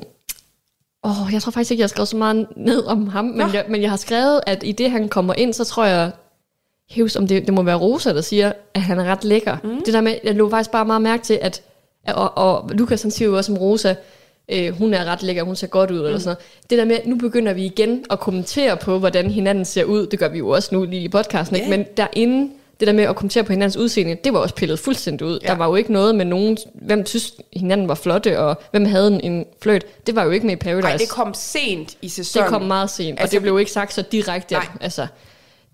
[1.04, 3.66] åh, jeg tror faktisk ikke, jeg har skrevet så meget ned om ham, men jeg,
[3.70, 6.12] men jeg har skrevet, at i det, han kommer ind, så tror jeg,
[6.94, 9.58] hævs om det, det må være Rosa, der siger, at han er ret lækker.
[9.64, 9.84] Mm.
[9.86, 11.62] Det der med, jeg lå faktisk bare meget mærke til, at,
[12.08, 13.96] og, og Lukas han siger jo også om Rosa,
[14.50, 16.06] øh, hun er ret lækker, hun ser godt ud, mm.
[16.06, 16.70] eller sådan noget.
[16.70, 20.20] Det der med, nu begynder vi igen at kommentere på, hvordan hinanden ser ud, det
[20.20, 21.70] gør vi jo også nu lige i podcasten, ikke?
[21.70, 21.78] Ja.
[21.78, 25.28] men derinde, det der med at kommentere på hinandens udseende, det var også pillet fuldstændig
[25.28, 25.40] ud.
[25.44, 25.48] Ja.
[25.48, 29.08] Der var jo ikke noget med nogen, hvem synes hinanden var flotte, og hvem havde
[29.08, 29.86] en, en fløjt.
[30.08, 30.88] Det var jo ikke med i Paradise.
[30.88, 32.44] Nej, det kom sent i sæsonen.
[32.44, 34.56] Det kom meget sent, altså, og Altså, det blev ikke sagt så direkte.
[34.56, 34.66] Nej.
[34.76, 35.08] At, altså,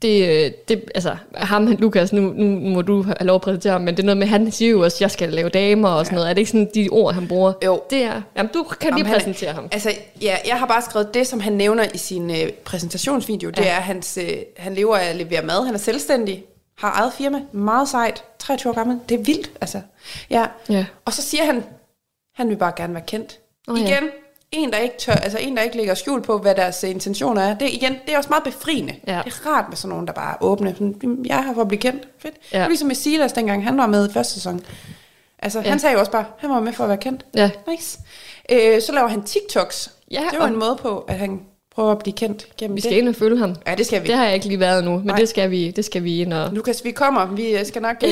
[0.02, 3.82] det, øh, det, altså, ham, Lukas, nu, nu må du have lov at præsentere ham,
[3.82, 6.06] men det er noget med, han siger jo også, at jeg skal lave damer og
[6.06, 6.30] sådan noget.
[6.30, 7.54] Er det ikke sådan de ord, han bruger?
[7.66, 7.82] Jo.
[7.90, 9.68] Det er, jamen, du kan Om lige han er- præsentere ham.
[9.72, 13.50] Altså, ja, jeg har bare skrevet det, som han nævner i sin øh, præsentationsvideo.
[13.50, 13.70] Det Ja.
[13.72, 15.66] er, at hans, øh, han lever af at levere mad.
[15.66, 16.44] Han er selvstændig,
[16.78, 19.00] har eget firma, meget sejt, 23 år gammel.
[19.10, 19.82] Det er vildt, altså.
[20.30, 20.46] Ja.
[20.70, 20.86] Ja.
[21.06, 21.64] Og så siger han,
[22.36, 23.40] han vil bare gerne være kendt.
[23.68, 23.98] Oh, ja.
[24.52, 27.42] En der ikke tør, altså en der ikke lægger skjul på, hvad deres øh, intentioner
[27.42, 27.54] er.
[27.54, 28.96] Det igen, det er også meget befriende.
[29.08, 29.22] Ja.
[29.26, 30.74] Det er rart med sådan nogen, der bare er åbne.
[30.74, 32.08] Sådan, jeg er her for at blive kendt.
[32.20, 32.36] Fedt.
[32.54, 32.58] Ja.
[32.58, 34.62] Det er ligesom med Silas, dengang han var med i første sæson.
[35.40, 35.70] Altså, ja.
[35.70, 37.26] han sagde jo også bare, han var med for at være kendt.
[37.36, 37.50] Ja.
[37.68, 38.00] Nice.
[38.52, 39.92] Øh, så laver han TikToks.
[40.12, 41.42] Ja, det og- en måde på, at han
[41.76, 42.84] prøver at blive kendt gennem Vi det.
[42.90, 43.56] skal ind og følge ham.
[43.68, 44.08] Ja, det skal vi.
[44.08, 45.16] Det har jeg ikke lige været nu, men Nej.
[45.18, 46.54] det skal, vi, det skal vi ind og...
[46.54, 47.26] Lukas, vi kommer.
[47.26, 47.96] Vi øh, skal nok...
[48.04, 48.10] Øh,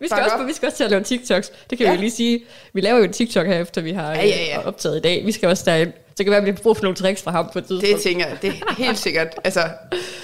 [0.00, 0.46] Vi skal, også, op.
[0.46, 1.52] vi skal også til at lave TikToks.
[1.70, 1.92] Det kan ja.
[1.92, 2.44] Vi lige sige.
[2.72, 4.58] Vi laver jo en TikTok her, efter vi har Ja, ja, ja.
[4.60, 5.26] øh, optaget i dag.
[5.26, 5.92] Vi skal også derind.
[5.92, 7.64] Så det kan være, at vi har brug for nogle tricks fra ham på et
[7.66, 7.94] tidspunkt.
[7.94, 8.36] det tænker jeg.
[8.42, 9.28] Det er helt sikkert.
[9.44, 9.60] Altså,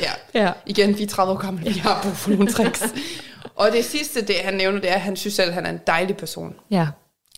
[0.01, 0.41] ja.
[0.43, 0.51] Ja.
[0.67, 1.63] Igen, vi er 30 år gamle.
[1.65, 2.83] Vi har brug for nogle tricks.
[3.57, 5.71] Og det sidste, det han nævner, det er, at han synes selv, at han er
[5.71, 6.55] en dejlig person.
[6.71, 6.87] ja.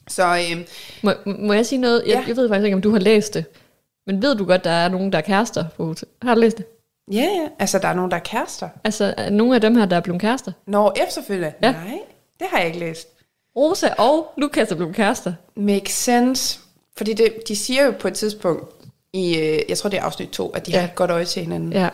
[0.09, 0.61] Så øh,
[1.03, 2.03] Må, må jeg sige noget?
[2.07, 2.24] Jeg, Ja.
[2.28, 3.45] jeg ved faktisk ikke, om du har læst det.
[4.07, 6.09] Men ved du godt, der er nogen, der er kærester på hotel?
[6.22, 6.66] Har du læst det?
[7.12, 7.48] Ja, ja.
[7.59, 8.68] Altså, der er nogen, der er kærester.
[8.84, 10.52] Altså, nogle af dem her, der er blevet kærester.
[10.66, 11.52] Nå, efterfølgende?
[11.62, 11.72] Ja.
[11.72, 11.98] Nej,
[12.40, 13.09] det har jeg ikke læst.
[13.57, 15.32] Rosa og Lukas er blevet kærester.
[15.57, 16.61] Makes sense.
[16.96, 18.74] Fordi det, de siger jo på et tidspunkt,
[19.12, 20.80] i, øh, jeg tror det er afsnit 2, at de ja.
[20.80, 21.72] har et godt øje til hinanden.
[21.72, 21.88] Ja.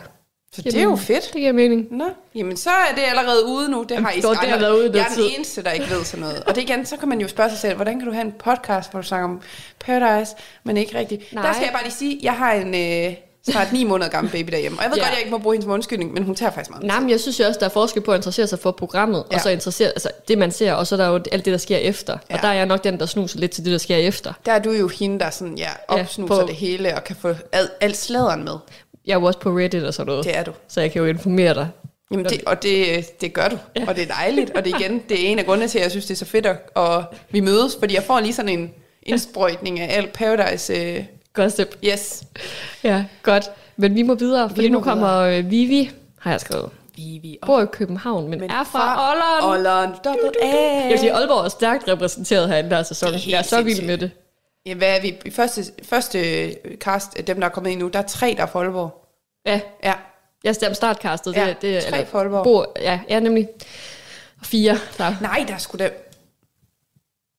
[0.54, 1.24] Så det er jo fedt.
[1.32, 1.86] Det giver mening.
[1.90, 3.82] Nå, jamen så er det allerede ude nu.
[3.88, 6.42] Det har I det ude Jeg er den eneste, der ikke ved sådan noget.
[6.46, 8.32] Og det igen, så kan man jo spørge sig selv, hvordan kan du have en
[8.44, 9.40] podcast, hvor du snakker om
[9.84, 10.32] Paradise,
[10.64, 11.32] men ikke rigtigt.
[11.32, 11.46] Nej.
[11.46, 12.74] Der skal jeg bare lige sige, jeg har en
[13.08, 13.14] øh,
[13.50, 14.78] snart ni måneder gammel baby derhjemme.
[14.78, 15.02] Og jeg ved Ja.
[15.04, 16.84] godt, jeg ikke må bruge hendes undskyldning, men hun tager faktisk meget.
[16.86, 19.24] Nej, men jeg synes jo også, der er forskel på at interessere sig for programmet,
[19.30, 19.36] ja.
[19.36, 21.58] Og så interessere, altså det man ser, og så er der jo alt det, der
[21.58, 22.18] sker efter.
[22.30, 22.34] Ja.
[22.36, 24.32] Og der er jeg nok den, der snuser lidt til det, der sker efter.
[24.46, 27.16] Der er du jo hende, der sådan, ja, opsnuser på- ja, det hele og kan
[27.16, 28.54] få al, alt sladeren med.
[29.10, 30.52] Jeg er jo også på Reddit og sådan noget, Det er du.
[30.68, 31.68] så jeg kan jo informere dig.
[32.10, 33.84] Jamen det, og det, det gør du, ja.
[33.88, 35.90] og det er dejligt, og det igen, det er en af grundene til, at jeg
[35.90, 38.70] synes, det er så fedt, at, at vi mødes, fordi jeg får lige sådan en
[39.02, 40.74] indsprøjtning af alt Paradise.
[40.74, 41.76] Øh, Gossip.
[41.84, 42.22] yes,
[42.84, 43.44] Ja, godt.
[43.76, 46.68] Men vi må videre, fordi må nu kommer øh, Vivi, har jeg skrevet.
[46.96, 49.58] Vivi og Bor i København, men, men er fra Olland.
[49.58, 50.46] Olleren, dobbelt A.
[50.82, 53.08] Jeg vil sige, Aalborg er stærkt repræsenteret her i den her sæson.
[53.28, 54.10] Jeg er så vild med det.
[54.66, 55.16] Ja, hvad er vi?
[55.24, 58.42] I første, første cast, af dem der er kommet ind nu, der er tre, der
[58.42, 59.06] er fra Aalborg.
[59.46, 59.92] Ja, Ja,
[60.44, 61.36] jeg stemte startcastet.
[61.36, 62.44] Ja, det, det, tre fra Aalborg.
[62.44, 63.48] Bor, ja, ja, nemlig.
[64.40, 64.78] Og Fire.
[64.98, 65.90] Der, nej, der er sgu da,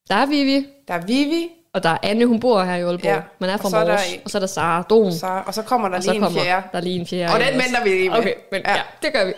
[0.09, 3.03] der er Vivi, der er Vivi, og der er Anne, hun bor her i Aalborg.
[3.03, 5.11] Ja, Man er og fra så er der Og så er der Sara Don.
[5.13, 6.67] så, og så kommer der og lige en kommer fjerde.
[6.72, 7.34] der er lige en fjerde.
[7.34, 8.17] Og den venter vi lige med.
[8.17, 8.76] Okay, men ja.
[8.76, 8.82] Ja.
[9.01, 9.34] det gør vi.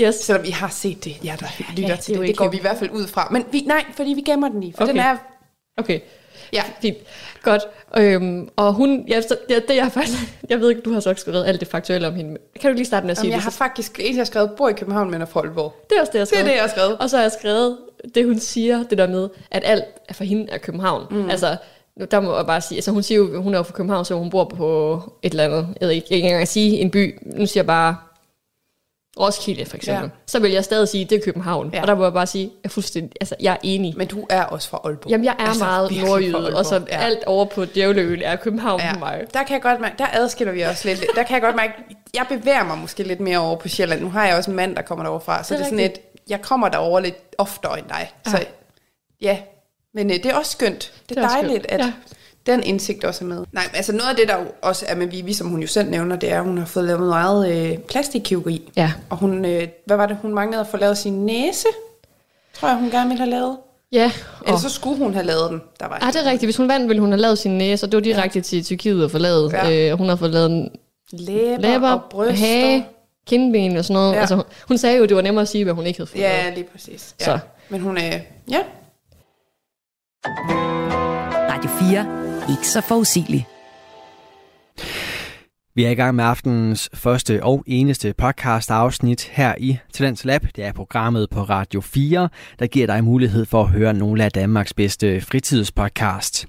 [0.00, 0.14] Yes.
[0.14, 1.46] Selvom vi har set det, ja, der
[1.76, 2.28] lytter Ja, til det det.
[2.28, 3.28] Det går vi i hvert fald ud fra.
[3.30, 4.92] Men vi, nej, fordi vi gemmer den lige, for Okay.
[4.92, 5.16] den er...
[5.78, 6.00] Okay.
[6.54, 6.96] Ja, Fint.
[7.42, 7.62] Godt.
[7.96, 10.18] Øhm, og hun, jeg, så, det, det jeg faktisk,
[10.50, 12.36] jeg ved ikke, du har så ikke skrevet alt det faktuelle om hende.
[12.60, 13.44] Kan du lige starte med at sige Jamen, jeg det?
[13.44, 15.74] har så- faktisk en, jeg har skrevet, bor i København, men er fra Aalborg.
[15.90, 16.46] Det er også det, jeg har Det er skrevet.
[16.46, 16.96] det, jeg har skrevet.
[16.98, 17.78] Og så har jeg skrevet
[18.14, 21.02] det, hun siger, det der med, at alt er for hende er København.
[21.10, 21.30] Mm.
[21.30, 21.56] Altså,
[22.10, 24.14] der må jeg bare sige, altså hun siger jo, hun er jo fra København, så
[24.14, 26.90] hun bor på et eller andet, jeg ved ikke, jeg kan ikke engang sige en
[26.90, 27.96] by, nu siger jeg bare
[29.20, 30.04] Roskilde for eksempel.
[30.04, 30.10] Ja.
[30.26, 31.70] Så vil jeg stadig sige, det er København.
[31.74, 31.80] Ja.
[31.82, 33.94] Og der må jeg bare sige, jeg er fuldstændig, altså jeg er enig.
[33.96, 35.10] Men du er også fra Aalborg.
[35.10, 36.96] Jamen jeg er altså, meget nordjyde, og så Ja.
[37.04, 38.92] alt over på Djævleøen er København ja.
[38.92, 39.24] for mig.
[39.34, 41.04] Der kan jeg godt mærke, der adskiller vi os lidt.
[41.16, 41.72] Der kan jeg godt mærke,
[42.14, 44.00] jeg bevæger mig måske lidt mere over på Sjælland.
[44.00, 45.70] Nu har jeg også en mand, der kommer derover fra, så Det det er er,
[45.70, 45.98] sådan et,
[46.28, 48.12] jeg kommer derover lidt oftere end dig.
[48.26, 48.44] Så
[49.20, 49.38] ja,
[49.94, 50.92] men øh, det er også skønt.
[51.08, 51.92] Det Det er, er også dejligt, skønt, at ja.
[52.46, 53.36] Den indsigt også er med.
[53.52, 55.90] Nej, men altså noget af det, der også er med Vivi, som hun jo selv
[55.90, 58.72] nævner, det er, at hun har fået lavet meget øh, plastikkirurgi.
[58.76, 58.92] Ja.
[59.10, 61.66] Og hun, øh, hvad var det, hun manglede at få lavet sin næse?
[62.54, 63.56] Tror jeg, hun gerne ville have lavet.
[63.92, 65.62] Ja, og, Eller så skulle hun have lavet den.
[65.80, 66.46] Der var ah, det er rigtigt.
[66.46, 68.42] Hvis hun vandt, ville hun have lavet sin næse, og det var direkte ja.
[68.42, 69.52] til Tyrkiet at få lavet.
[69.52, 69.90] Ja.
[69.92, 70.70] Øh, hun har fået lavet en
[71.12, 72.46] læber, læber, og bryster.
[72.46, 72.86] hage,
[73.26, 74.14] kindben og sådan noget.
[74.14, 74.20] Ja.
[74.20, 76.10] Altså, hun- hun sagde jo, at det var nemmere at sige, hvad hun ikke havde
[76.10, 76.54] fået Ja, lavet.
[76.54, 77.14] lige præcis.
[77.20, 77.24] Ja.
[77.24, 77.38] Så.
[77.68, 78.18] Men hun er,
[78.50, 78.58] ja,
[81.50, 82.23] Radio 4.
[82.50, 83.46] Ikke så forudsigelig.
[85.74, 90.42] Vi er i gang med aftenens første og eneste podcast afsnit her i Talents Lab.
[90.56, 92.28] Det er programmet på Radio 4,
[92.58, 96.46] der giver dig mulighed for at høre nogle af Danmarks bedste fritidspodcast.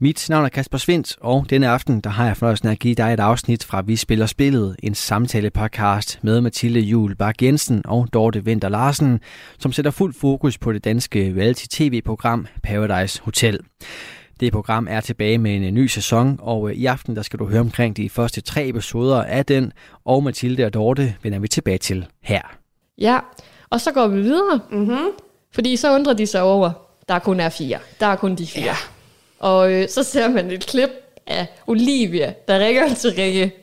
[0.00, 2.94] Mit navn er Kasper Svindt, og denne aften der har jeg fornøjelsen af at give
[2.94, 8.08] dig et afsnit fra Vi Spiller Spillet, en samtale-podcast med Mathilde Jul Bak Jensen og
[8.12, 9.20] Dorte Vinter Larsen,
[9.58, 13.60] som sætter fuld fokus på det danske reality-tv-program Paradise Hotel.
[14.40, 17.46] Det program er tilbage med en ny sæson, og øh, i aften der skal du
[17.46, 19.72] høre omkring de første tre episoder af den,
[20.04, 22.42] og Mathilde og Dorte vender vi tilbage til her.
[22.98, 23.18] Ja,
[23.70, 24.60] og så går vi videre.
[24.70, 25.06] mm-hmm.
[25.54, 26.70] Fordi så undrer de sig over,
[27.08, 27.78] der kun er fire.
[28.00, 28.64] Der er kun de fire.
[28.64, 28.76] Ja.
[29.38, 30.90] Og øh, så ser man et klip
[31.26, 33.54] af Olivia, der ringer til Rikke,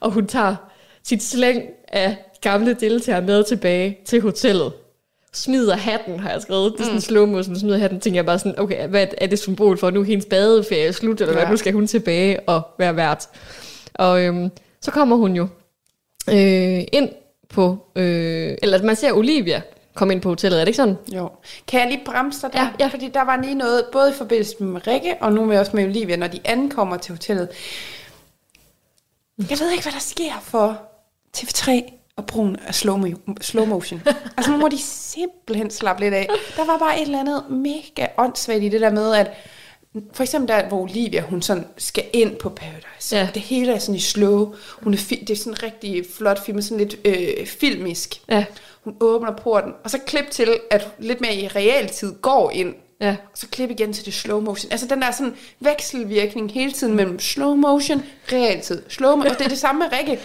[0.00, 0.56] og hun tager
[1.02, 4.72] sit slæng af gamle deltagere med tilbage til hotellet.
[5.34, 6.72] Smider hatten, har jeg skrevet.
[6.72, 8.00] Det er sådan en slow motion, smider hatten.
[8.00, 9.90] Tænker jeg bare sådan, okay, hvad er det symbol for?
[9.90, 11.42] Nu er hendes badeferie slut, eller hvad?
[11.42, 11.50] Ja.
[11.50, 13.28] Nu skal hun tilbage og være vært.
[13.94, 15.48] Og øhm, så kommer hun jo
[16.30, 17.08] øh, ind
[17.48, 19.62] på, øh, eller man ser Olivia
[19.94, 20.96] komme ind på hotellet, er det ikke sådan?
[21.14, 21.30] Jo.
[21.68, 22.60] Kan jeg lige bremse dig der?
[22.60, 22.86] Ja, ja.
[22.86, 25.84] Fordi der var lige noget, både i forbindelse med Rikke, og nu med også med
[25.84, 27.48] Olivia, når de ankommer til hotellet.
[29.38, 30.82] Jeg ved ikke, hvad der sker for
[31.36, 31.70] TV3
[32.16, 34.02] og brugen af slow, mo- slow motion.
[34.36, 36.28] altså nu må de simpelthen slappe lidt af.
[36.56, 39.30] Der var bare et eller andet mega åndssvagt i det der med, at
[40.12, 43.16] for eksempel der, hvor Olivia, hun sådan skal ind på Paradise.
[43.16, 43.28] Ja.
[43.34, 44.54] Det hele er sådan i slow.
[44.82, 48.20] Hun er fi- det er sådan rigtig flot film, sådan lidt øh, filmisk.
[48.28, 48.44] Ja.
[48.84, 52.74] Hun åbner porten, og så klip til, at lidt mere i realtid går ind.
[53.00, 53.10] Ja.
[53.32, 54.72] Og så klip igen til det slow motion.
[54.72, 58.02] Altså den der sådan vekselvirkning hele tiden mellem slow motion,
[58.32, 59.32] realtid, slow motion.
[59.32, 60.20] Og det er det samme med Rikke.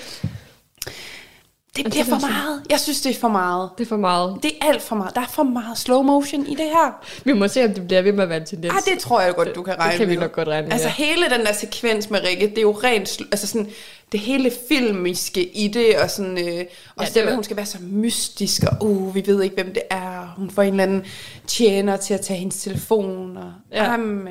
[1.75, 2.61] Det bliver for meget.
[2.69, 3.69] Jeg synes, det er for meget.
[3.77, 4.37] Det er for meget.
[4.43, 5.15] Det er alt for meget.
[5.15, 7.05] Der er for meget slow motion i det her.
[7.23, 8.73] Vi må se, om det bliver ved med at være en tendens.
[8.73, 10.21] Ah, det tror jeg godt, du kan regne det kan vi med.
[10.21, 10.93] nok godt regne med, Altså ja.
[10.93, 13.69] hele den der sekvens med Rikke, det er jo rent, altså sådan,
[14.11, 16.65] det hele filmiske i det, og sådan, øh,
[16.95, 19.73] og Ja, det var- hun skal være så mystisk, og uh, vi ved ikke, hvem
[19.73, 21.05] det er, hun får en eller anden
[21.47, 23.91] tjener til at tage hendes telefon, og Ja.
[23.91, 24.27] jamen,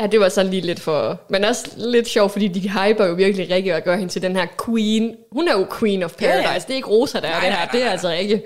[0.00, 1.20] Ja, det var så lige lidt for...
[1.28, 4.36] Men også lidt sjovt, fordi de hyper jo virkelig Rikke og gør hende til den
[4.36, 5.16] her queen.
[5.32, 6.48] Hun er jo queen of paradise.
[6.50, 6.58] Ja.
[6.58, 7.64] Det er ikke Rosa, der er Nej, det nej, her.
[7.66, 7.92] nej, Det er nej.
[7.92, 8.42] altså Rikke.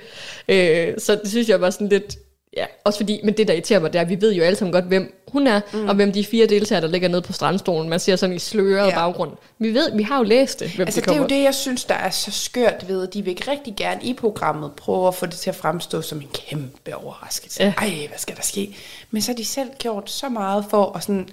[0.48, 2.16] Øh, så det synes jeg var sådan lidt...
[2.56, 4.56] Ja, også fordi, men det der irriterer mig, det er, at vi ved jo alle
[4.56, 5.88] sammen godt, hvem hun er, mm.
[5.88, 7.88] og hvem de fire deltagere, der ligger nede på strandstolen.
[7.90, 8.94] Man ser sådan i sløret Ja.
[8.94, 9.30] baggrund.
[9.58, 11.22] Vi ved, vi har jo læst det, hvem Altså, de det er kommer.
[11.34, 13.06] jo det, jeg synes, der er så skørt ved.
[13.06, 16.28] De vil rigtig gerne i programmet prøve at få det til at fremstå som en
[16.48, 17.62] kæmpe overraskelse.
[17.62, 17.72] Ja.
[17.78, 18.76] Ej, hvad skal der ske?
[19.10, 21.28] Men så har de selv gjort så meget for at sådan...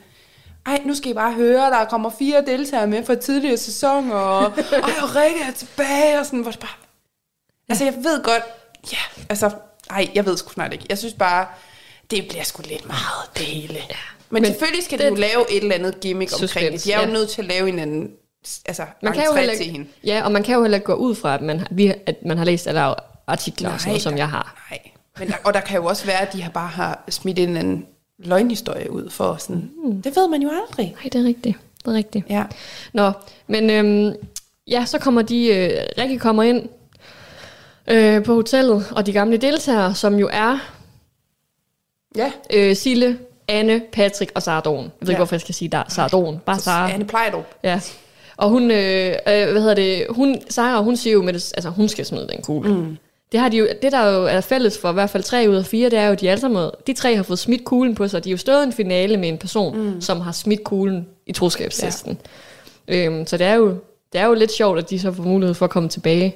[0.65, 4.41] Ej, nu skal I bare høre, der kommer fire deltagere med fra tidligere sæson, og,
[4.43, 6.69] ej, og Rikke er tilbage, og sådan, hvor det bare...
[7.69, 8.43] Altså, jeg ved godt,
[8.91, 8.97] ja,
[9.29, 9.51] altså,
[9.89, 10.85] ej, jeg ved sgu snart ikke.
[10.89, 11.47] Jeg synes bare,
[12.11, 13.73] det bliver sgu lidt meget, det hele.
[13.73, 13.81] Ja.
[14.29, 16.83] Men, Men selvfølgelig skal det- de jo lave et eller andet gimmick omkring Suspense, det.
[16.83, 17.13] De er jo ja.
[17.13, 18.11] nødt til at lave en anden,
[18.65, 19.87] altså, man kan jo heller til hende.
[20.03, 22.15] ja, og man kan jo heller ikke gå ud fra, at man, har- vi, at
[22.25, 22.95] man har læst alle
[23.27, 24.65] artikler, og sådan noget, som jeg har.
[24.71, 24.79] Nej,
[25.19, 27.47] men der, og der kan jo også være, at de har bare har smidt en
[27.47, 27.85] eller anden
[28.19, 29.69] løgnhistorie ud for sådan.
[29.83, 30.01] Mm.
[30.01, 30.85] Det ved man jo aldrig.
[31.01, 31.57] Nej, det er rigtigt.
[31.85, 32.25] Det er rigtigt.
[32.29, 32.43] Ja.
[32.93, 33.11] Nå,
[33.47, 34.13] men øhm,
[34.67, 36.69] ja, så kommer de, øh, Rikke kommer ind
[37.87, 40.57] øh, på hotellet, og de gamle deltagere, som jo er
[42.15, 42.31] Ja.
[42.53, 44.83] øh, Sille, Anne, Patrick og Sara Dogen.
[44.83, 45.17] Jeg ved ikke, Ja.
[45.17, 45.83] hvorfor jeg skal sige der.
[45.87, 46.39] Sara Dogen.
[46.45, 46.91] Bare Sara.
[46.91, 47.55] Anne Plejdrup.
[47.63, 47.81] Ja.
[48.37, 51.69] Og hun, øh, øh, hvad hedder det, hun, Sara, hun siger jo med det, altså
[51.69, 52.73] hun skal smide den kugle.
[52.75, 52.97] Mm.
[53.31, 55.55] Det, har de jo, det der jo er fælles for i hvert fald tre ud
[55.55, 57.95] af fire, det er jo, at de alle sammen, de tre har fået smidt kuglen
[57.95, 58.23] på sig.
[58.23, 60.01] De har jo stået i en finale med en person, mm.
[60.01, 62.17] som har smidt kuglen i troskabstesten.
[62.87, 63.05] Ja.
[63.05, 63.77] Øhm, så det er, jo,
[64.13, 66.35] det er jo lidt sjovt, at de så får mulighed for at komme tilbage.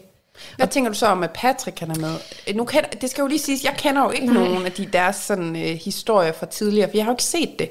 [0.56, 2.14] Hvad tænker du så om, at Patrick han er med?
[2.48, 4.44] Øh, Nu kender, det skal jo lige siges, jeg kender jo ikke Nej.
[4.44, 7.60] nogen af de deres sådan, øh, historier fra tidligere, for jeg har jo ikke set
[7.60, 7.70] det.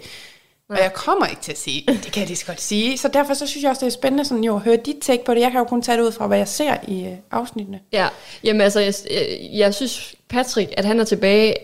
[0.72, 2.98] Og jeg kommer ikke til at sige, det, det kan jeg lige så godt sige.
[2.98, 5.24] Så derfor så synes jeg også, det er spændende sådan, jo, at høre dit take
[5.24, 5.40] på det.
[5.40, 7.80] Jeg kan jo kun tage det ud fra, hvad jeg ser i øh, afsnittene.
[7.92, 8.08] Ja,
[8.44, 11.54] jamen altså, jeg, jeg, jeg synes, Patrick, at han er tilbage,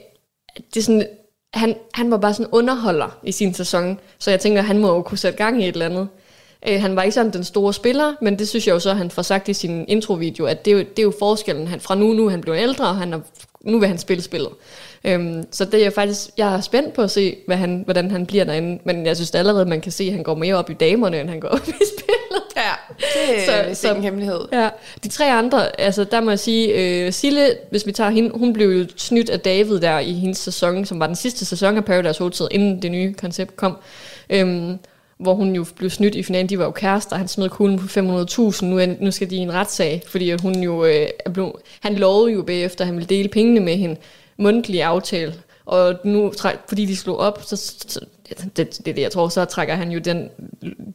[0.74, 1.06] det er sådan,
[1.54, 5.02] han, han var bare sådan underholder i sin sæson, så jeg tænker, han må jo
[5.02, 6.08] kunne sætte gang i et eller andet.
[6.68, 9.10] Øh, han var ikke sådan den store spiller, men det synes jeg jo så, han
[9.10, 11.66] får sagt i sin introvideo, at det er jo, det er jo forskellen.
[11.68, 13.20] Han, fra nu, nu er han blevet ældre, og han er,
[13.60, 14.50] nu vil han spille spillet.
[15.04, 18.10] Øhm, så det er jeg faktisk, jeg er spændt på at se, hvad han, hvordan
[18.10, 20.70] han bliver derinde, men jeg synes allerede, man kan se, at han går mere op
[20.70, 22.42] i damerne, end han går op i spillet.
[22.56, 24.40] Ja, det Så- er så- så, en hemmelighed.
[24.52, 24.68] Ja,
[25.04, 26.68] de tre andre, altså der må jeg sige,
[27.06, 30.38] øh, Sille, hvis vi tager hende, hun blev jo snydt af David der i hendes
[30.38, 33.76] sæson, som var den sidste sæson af Paradise Hotel, inden det nye koncept kom.
[34.30, 34.78] Øhm,
[35.18, 36.48] hvor hun jo blev snydt i finalen.
[36.48, 38.64] De var jo kærester, han smed kuglen på 500.000.
[38.64, 41.52] Nu, er, nu skal de i en retssag, fordi at hun jo øh, er blevet,
[41.80, 43.96] han lovede jo bagefter, at han ville dele pengene med hende.
[44.36, 45.34] Mundtlig aftale.
[45.66, 46.32] Og nu,
[46.68, 49.98] fordi de slog op, så, så det, det det, jeg tror, så trækker han jo
[49.98, 50.28] den,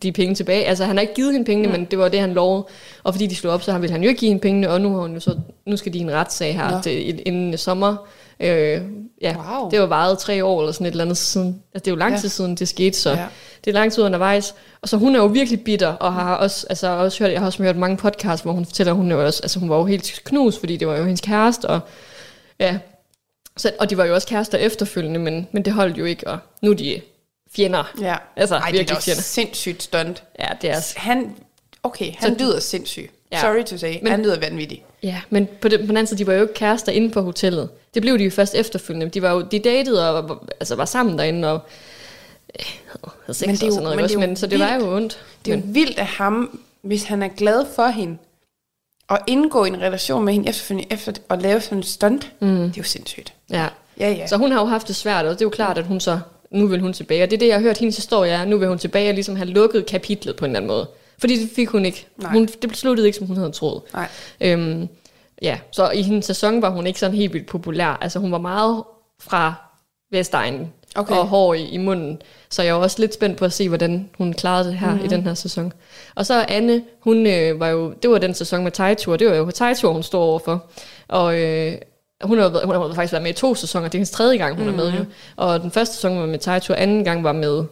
[0.04, 0.66] de penge tilbage.
[0.66, 2.66] Altså, han har ikke givet hende pengene, men det var det, han lovede.
[3.04, 4.90] Og fordi de slog op, så ville han jo ikke give hende pengene, og nu,
[4.94, 6.82] har hun jo så, nu skal de i en retssag her Nå.
[6.82, 7.96] til, inden sommer.
[8.40, 8.82] Øh,
[9.24, 9.70] ja, Wow.
[9.72, 11.48] det var varet tre år eller sådan et eller andet siden.
[11.74, 12.20] Altså, det er jo lang Ja.
[12.20, 13.26] tid siden, det skete, så Ja.
[13.66, 14.56] det er lang tid undervejs.
[14.82, 17.46] Og så hun er jo virkelig bitter, og har også, altså, også hørt, jeg har
[17.46, 19.86] også hørt mange podcasts, hvor hun fortæller, at hun, er også, altså, hun var jo
[19.86, 21.80] helt knust, fordi det var jo hendes kæreste, og
[22.60, 22.78] ja,
[23.58, 26.38] så, og de var jo også kærester efterfølgende, men, men det holdt jo ikke, og
[26.62, 27.02] nu er de
[27.56, 27.92] fjender.
[28.02, 28.16] Ja.
[28.36, 29.22] Altså, Ej, det er virkelig da også fjender.
[29.22, 30.24] sindssygt stunt.
[30.40, 31.36] Ja, det er Han,
[31.84, 33.12] okay, han lyder sindssyg.
[33.32, 33.38] Ja.
[33.38, 33.42] Ja.
[33.42, 34.84] Sorry to say, men, han lyder vanvittig.
[35.04, 37.22] Ja, men på den, på den anden side, de var jo ikke kærester inde på
[37.22, 37.70] hotellet.
[37.94, 39.10] Det blev de jo først efterfølgende.
[39.10, 41.60] De var jo, de datede og var, altså var sammen derinde og
[42.60, 42.66] øh,
[43.26, 44.20] havde sex Men det er og jo- sådan noget, men også?
[44.20, 44.86] men, så det var vildt.
[44.86, 45.20] jo ondt.
[45.46, 48.18] Det er jo vildt af ham, hvis han er glad for hende,
[49.08, 52.32] og indgå i en relation med hende efterfølgende, efter at lave sådan et stunt.
[52.40, 52.48] Mm.
[52.48, 53.34] Det er jo sindssygt.
[53.50, 53.68] ja.
[54.00, 54.28] Ja, ja.
[54.28, 56.20] Så hun har jo haft det svært, og det er jo klart, at hun så,
[56.52, 57.24] nu vil hun tilbage.
[57.24, 59.14] Og det er det, jeg har hørt hendes historie er, nu vil hun tilbage og
[59.14, 60.88] ligesom have lukket kapitlet på en eller anden måde.
[61.18, 62.08] Fordi det fik hun ikke.
[62.18, 62.32] Nej.
[62.32, 63.82] Hun, det sluttede ikke, som hun havde troet.
[63.94, 64.08] Nej.
[64.42, 64.88] Øhm,
[65.44, 67.98] ja, så i hendes sæson var hun ikke sådan helt vildt populær.
[68.02, 68.84] Altså hun var meget
[69.22, 69.54] fra
[70.12, 71.16] Vestegnen Okay.
[71.16, 72.22] og hår i, i munden.
[72.50, 74.94] Så jeg er også lidt spændt på at se, hvordan hun klarede det her Mhm.
[74.96, 75.06] mm-hmm.
[75.12, 75.74] i den her sæson.
[76.16, 79.36] Og så Anne, hun øh, var jo, det var den sæson med Tejtur, det var
[79.36, 80.66] jo Tejtur, hun står overfor.
[81.08, 81.74] Og øh,
[82.24, 84.38] hun har, været- hun har faktisk været med i to sæsoner, det er hendes tredje
[84.38, 84.80] gang, hun mm-hmm.
[84.80, 85.06] er med jo.
[85.36, 87.64] Og den første sæson var med Tejtur, anden gang var med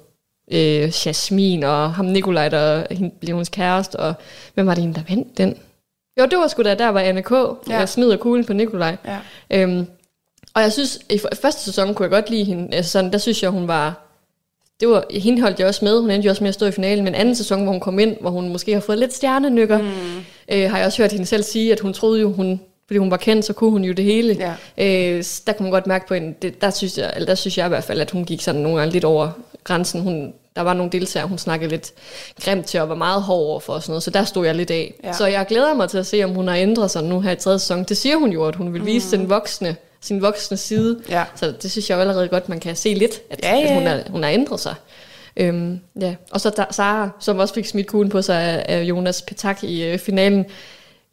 [0.51, 4.13] øh, Jasmin og ham Nikolaj, der hende, blev hendes kæreste, og
[4.53, 5.57] hvem var det en, der vandt den?
[6.19, 7.31] Jo, det var sgu da, der var Anna K.
[7.31, 7.55] Ja.
[7.67, 8.97] Jeg smider kuglen på Nikolaj.
[9.05, 9.17] Ja.
[9.49, 9.85] Øhm,
[10.53, 12.75] og jeg synes, i første sæson kunne jeg godt lide hende.
[12.75, 14.07] Altså sådan, der synes jeg, hun var...
[14.79, 15.99] Det var, hende holdt jeg også med.
[15.99, 17.03] Hun endte jo også med at stå i finalen.
[17.03, 20.17] Men anden sæson, hvor hun kom ind, hvor hun måske har fået lidt stjernenykker, mm.
[20.51, 22.61] øh, har jeg også hørt hende selv sige, at hun troede jo, hun,
[22.91, 24.55] fordi hun var kendt, så kunne hun jo det hele.
[24.77, 25.15] Ja.
[25.17, 27.57] Øh, der kan man godt mærke på hende, det, der, synes jeg, eller der synes
[27.57, 29.29] jeg i hvert fald, at hun gik sådan nogle gange lidt over
[29.63, 30.01] grænsen.
[30.01, 31.91] Hun, der var nogle deltagere, hun snakkede lidt
[32.43, 34.55] grimt til og var meget hård over for og sådan noget, så der stod jeg
[34.55, 34.93] lidt af.
[35.03, 35.13] Ja.
[35.13, 37.35] Så jeg glæder mig til at se, om hun har ændret sig nu her i
[37.35, 37.83] tredje sæson.
[37.83, 39.21] Det siger hun jo, at hun vil vise mm.
[39.21, 40.99] den voksne, sin voksne side.
[41.09, 41.23] Ja.
[41.35, 43.73] Så det synes jeg jo allerede godt, man kan se lidt, at, Ja, ja, at
[43.73, 43.89] hun, ja.
[43.89, 44.75] er, hun har ændret sig.
[45.37, 46.15] Øhm, ja.
[46.31, 49.63] Og så der, Sara, som også fik smidt kuglen på sig af, af Jonas Petak
[49.63, 50.45] i øh, finalen.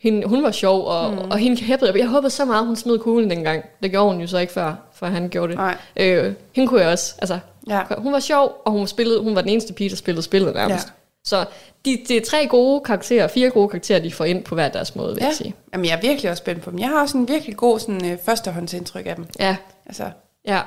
[0.01, 1.19] Hende, hun var sjov, og, mm.
[1.31, 1.99] og hende hæppede jeg.
[1.99, 3.65] Jeg håbede så meget, hun smed kuglen dengang.
[3.83, 5.57] Det gjorde hun jo så ikke før, før han gjorde det.
[5.59, 5.77] Nej.
[5.97, 7.15] Øh, hende kunne jeg også.
[7.19, 7.39] Altså,
[7.69, 7.81] Ja.
[7.99, 10.87] Hun var sjov, og hun, spillede, hun var den eneste pige, der spillede spillet nærmest.
[10.87, 10.93] Ja.
[11.25, 11.45] Så
[11.85, 14.97] de, det er tre gode karakterer, fire gode karakterer, de får ind på hver deres
[14.97, 15.27] måde, vil Ja.
[15.27, 15.55] jeg sige.
[15.73, 16.79] Jamen, jeg er virkelig også spændt på dem.
[16.79, 19.27] Jeg har også en virkelig god sådan, øh, førstehåndsindtryk af dem.
[19.41, 20.05] Ja, Altså,
[20.49, 20.61] ja.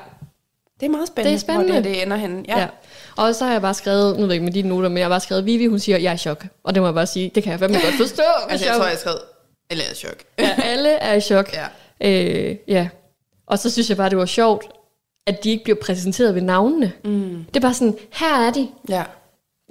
[0.82, 1.72] Det er meget spændende, Det er spændende.
[1.72, 2.44] hvor det, det ender henne.
[2.48, 2.58] Ja.
[2.58, 2.66] Ja.
[3.16, 5.04] Og så har jeg bare skrevet, nu ved jeg ikke med dine noter, men jeg
[5.04, 6.46] har bare skrevet, Vivi, hun siger, jeg er i chok.
[6.64, 8.22] Og det må jeg bare sige, det kan jeg fandme godt forstå.
[8.50, 9.14] Altså, jeg tror, jeg skrev,
[9.70, 10.16] eller jeg er i chok.
[10.38, 11.50] ja, alle er i chok.
[11.54, 11.66] Ja.
[12.50, 12.88] Øh, ja.
[13.46, 14.64] Og så synes jeg bare, det var sjovt,
[15.26, 16.92] at de ikke bliver præsenteret ved navnene.
[17.04, 17.44] Mm.
[17.48, 18.68] Det er bare sådan, her er de.
[18.88, 19.02] Ja.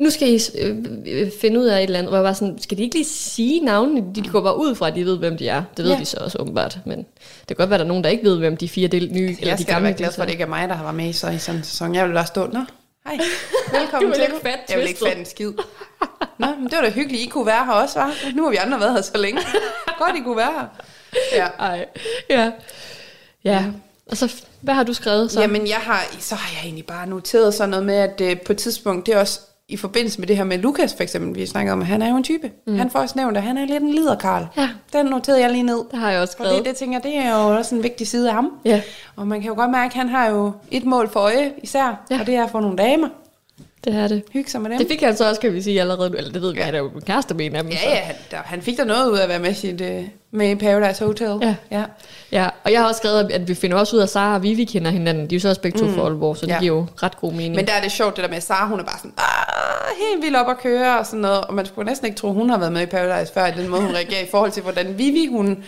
[0.02, 0.78] Nu skal I øh,
[1.08, 2.10] øh, finde ud af et eller andet.
[2.10, 4.04] Hvor jeg var sådan, skal de ikke lige sige navnene?
[4.16, 5.64] De, de går bare ud fra, at de ved, hvem de er.
[5.78, 5.99] Det ved Ja.
[5.99, 6.78] de så også åbenbart.
[6.86, 8.88] Men det kan godt være, at der er nogen, der ikke ved, hvem de fire
[8.88, 10.47] del, nye eller Jeg de skal da gamle være glad for, at det ikke er
[10.47, 11.95] mig, der har været med i så i sådan en sæson.
[11.95, 12.60] Jeg vil bare stå, nå,
[13.06, 13.18] hej,
[13.80, 14.24] velkommen Du til.
[14.24, 15.52] ikke fatte jeg vil ikke fatte en skid.
[16.39, 18.14] Nå, men det var da hyggeligt, I kunne være her også, var.
[18.36, 19.41] Nu har vi andre været her så længe.
[19.99, 20.68] Godt, I kunne være her.
[21.36, 21.47] Ja.
[21.60, 21.86] Ej,
[22.30, 22.52] ja.
[23.43, 23.66] Ja,
[24.12, 25.41] og så, hvad har du skrevet så?
[25.41, 28.52] Jamen, jeg har, så har jeg egentlig bare noteret sådan noget med, at øh, på
[28.54, 29.39] et tidspunkt, det er også
[29.72, 32.10] i forbindelse med det her med Lukas for eksempel, vi snakkede om, at han er
[32.10, 32.52] jo en type.
[32.68, 32.76] Mm.
[32.78, 34.46] Han får også nævnt, at han er lidt en liderkarl.
[34.58, 34.70] Ja.
[34.94, 35.82] Den noterede jeg lige ned.
[35.92, 36.58] det har jeg også Og skrevet.
[36.58, 38.52] det, det tænker det er jo også en vigtig side af ham.
[38.66, 38.82] Ja,
[39.16, 42.06] Og man kan jo godt mærke, at han har jo et mål for øje især,
[42.12, 42.20] Ja.
[42.20, 43.08] og det er at få nogle damer.
[43.84, 44.24] Det er det.
[44.34, 44.78] Hygge sig med dem.
[44.78, 46.18] Det fik han så også, kan vi sige, allerede.
[46.18, 46.66] Eller det ved vi, Ja.
[46.66, 47.72] han er jo en kæreste med en af dem.
[47.72, 49.82] så- Ja, ja, han, der, han fik der noget ud af at være med, sit,
[49.82, 51.38] øh, med i Paradise Hotel.
[51.42, 51.56] Ja.
[51.72, 51.84] ja.
[52.32, 54.44] Ja, og jeg har også skrevet, at vi finder også ud af, at Sara og
[54.44, 55.30] Vivi kender hinanden.
[55.30, 55.94] De er jo så også begge to mm.
[55.94, 56.60] for Aalborg, så det Ja.
[56.60, 57.56] giver jo ret god mening.
[57.56, 59.96] Men der er det sjovt, det der med, at Sara, hun er bare sådan, "Ah,
[60.12, 61.42] helt vildt op at køre og sådan noget.
[61.42, 63.68] Og man skulle næsten ikke tro, hun har været med i Paradise før, i den
[63.70, 65.64] måde, hun reagerer i forhold til, hvordan Vivi, hun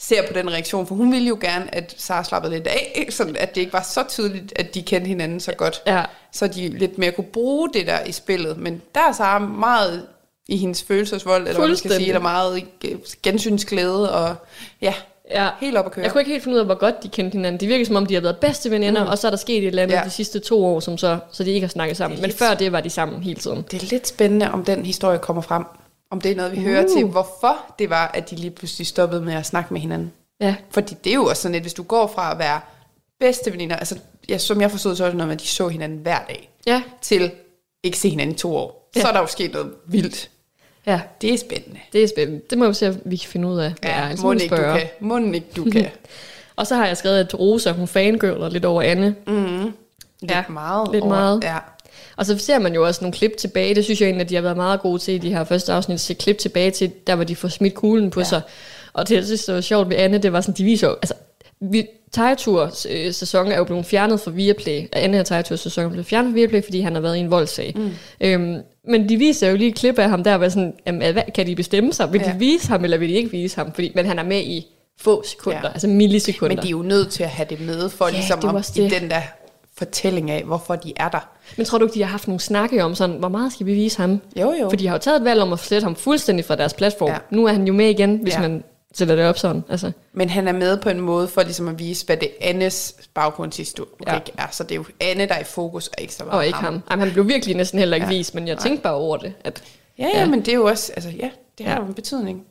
[0.00, 0.86] ser på den reaktion.
[0.86, 3.82] For hun ville jo gerne, at Sara slappede lidt af, sådan at det ikke var
[3.82, 5.82] så tydeligt, at de kendte hinanden så godt.
[5.86, 6.04] Ja.
[6.32, 8.56] Så de lidt mere kunne bruge det der i spillet.
[8.58, 10.06] Men der er Sara meget
[10.48, 14.34] i hendes følelsesvold, eller hvad man skal sige, eller meget øh, gensynsglæde, og
[14.82, 14.94] ja,
[15.30, 15.48] ja.
[15.60, 16.02] helt op at køre.
[16.04, 17.60] Jeg kunne ikke helt finde ud af, hvor godt de kendte hinanden.
[17.60, 19.10] Det virker som om, de har været bedste veninder, mm.
[19.10, 20.02] og så er der sket et eller andet Ja.
[20.04, 22.20] de sidste to år, som så, så de ikke har snakket sammen.
[22.20, 23.64] Men lidt- før det var de sammen hele tiden.
[23.70, 25.64] Det er lidt spændende, om den historie kommer frem.
[26.10, 26.62] Om det er noget, vi uh.
[26.64, 30.12] hører til, hvorfor det var, at de lige pludselig stoppede med at snakke med hinanden.
[30.40, 32.60] Ja, Fordi det er jo også sådan, at hvis du går fra at være
[33.20, 33.98] bedste veninder, altså
[34.28, 36.50] ja, som jeg forstod, så var det noget med, at de så hinanden hver dag,
[36.66, 37.30] ja, til
[37.82, 38.90] ikke se hinanden i to år.
[38.96, 39.00] Ja.
[39.00, 39.02] Ja.
[39.02, 40.30] Så er der jo sket noget vildt.
[40.86, 41.00] ja.
[41.20, 41.80] Det er spændende.
[41.92, 42.42] Det er spændende.
[42.50, 43.74] Det må vi se, om vi kan finde ud af.
[43.82, 44.02] er.
[44.04, 44.80] Ellers må ikke du kan.
[45.00, 45.88] Må ikke du kan.
[46.56, 49.14] Og så har jeg skrevet, at Rosa, hun fangirler lidt over Anne.
[49.26, 50.88] Lidt Ja, meget.
[50.92, 51.44] lidt meget.
[51.44, 51.56] Ja.
[52.18, 53.74] Og så ser man jo også nogle klip tilbage.
[53.74, 55.72] Det synes jeg egentlig, at de har været meget gode til i de her første
[55.72, 55.94] afsnit.
[55.94, 58.24] At se klip tilbage til, der hvor de får smidt kuglen på ja.
[58.24, 58.40] sig.
[58.92, 61.14] Og jeg synes, det var sjovt ved Anne, det var sådan, de viser jo, altså,
[61.60, 64.86] vi, Tejetur øh, sæson er jo blevet fjernet fra Viaplay.
[64.92, 67.30] Anne og Tejetur sæson er blevet fjernet fra Viaplay, fordi han har været i en
[67.30, 67.72] voldsag.
[67.76, 67.90] Mm.
[68.20, 68.56] Øhm,
[68.88, 71.22] men de viser jo lige et klip af ham der, hvor jeg sådan, jamen, hvad,
[71.34, 72.12] kan de bestemme sig?
[72.12, 72.32] Vil Ja.
[72.32, 73.72] de vise ham, eller vil de ikke vise ham?
[73.72, 74.66] Fordi, men han er med i
[75.00, 75.68] få sekunder, Ja.
[75.68, 76.56] altså millisekunder.
[76.56, 78.82] Men de er jo nødt til at have det med, for Ja, ligesom det også
[78.82, 79.22] i den der
[79.78, 81.28] fortælling af, hvorfor de er der.
[81.56, 83.74] Men tror du ikke, de har haft nogle snakke om sådan, hvor meget skal vi
[83.74, 84.20] vise ham?
[84.36, 84.68] Jo, jo.
[84.70, 87.10] For de har jo taget et valg om at slette ham fuldstændig fra deres platform.
[87.10, 87.18] Ja.
[87.30, 88.40] Nu er han jo med igen, hvis Ja.
[88.40, 88.64] man
[88.94, 89.64] sætter det op sådan.
[89.68, 92.94] Altså, Men han er med på en måde for ligesom at vise, hvad det Annes
[93.14, 94.18] baggrundshistorik ja.
[94.38, 94.46] Er.
[94.50, 96.58] Så det er jo Anne, der er i fokus, og ikke så meget og ikke
[96.58, 96.82] ham.
[96.90, 98.16] Ej, han blev virkelig næsten heller ikke Ja.
[98.16, 99.32] vist, men jeg tænkte bare over det.
[99.44, 99.62] At,
[99.98, 100.26] Ja, ja, ja, Ja.
[100.26, 101.80] men det er jo også, altså ja, det har Ja.
[101.80, 102.42] jo en betydning.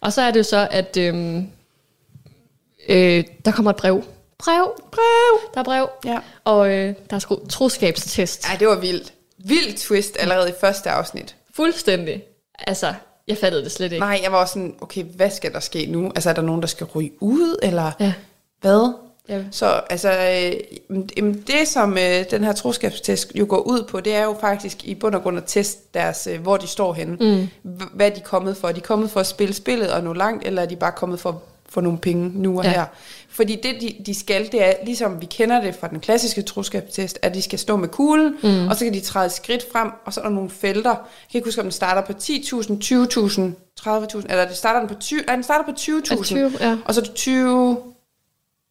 [0.00, 1.46] og så er det jo så, at øhm,
[2.88, 4.02] øh, der kommer et brev.
[4.38, 5.50] Brev, brev.
[5.54, 5.88] Der er brev.
[6.04, 6.18] Ja.
[6.44, 8.46] Og øh, der er sgu troskabstest.
[8.48, 9.12] Ej, det var vildt.
[9.38, 11.36] Vildt twist allerede i første afsnit.
[11.56, 12.22] Fuldstændig.
[12.58, 12.94] Altså,
[13.28, 13.98] jeg fattede det slet ikke.
[14.04, 16.12] Nej, jeg var også sådan, okay, hvad skal der ske nu?
[16.14, 18.12] Altså, er der nogen, der skal ryge ud, eller Ja.
[18.60, 18.92] hvad?
[19.28, 19.42] Ja.
[19.50, 20.52] Så altså, øh,
[21.46, 24.94] det som øh, den her troskabstest jo går ud på, det er jo faktisk i
[24.94, 27.16] bund og grund at teste deres, øh, hvor de står henne.
[27.20, 27.48] Mm.
[27.94, 28.68] Hvad er de kommet for?
[28.68, 31.20] Er de kommet for at spille spillet og nå langt, eller er de bare kommet
[31.20, 31.42] for
[31.74, 32.70] få nogle penge nu og ja.
[32.70, 32.84] Her?
[33.28, 37.18] Fordi det, de, de skal, det er, ligesom vi kender det fra den klassiske troskabstest,
[37.22, 38.68] at de skal stå med kuglen, mm.
[38.68, 40.90] og så kan de træde skridt frem, og så er der nogle felter.
[40.90, 40.98] Jeg
[41.30, 43.40] kan ikke huske, om den starter på 10.000, 20.000,
[43.80, 46.76] 30.000, eller det starter den på 20, nej, den starter på 20.000, Altså 20, ja.
[46.84, 47.78] og så er det 20,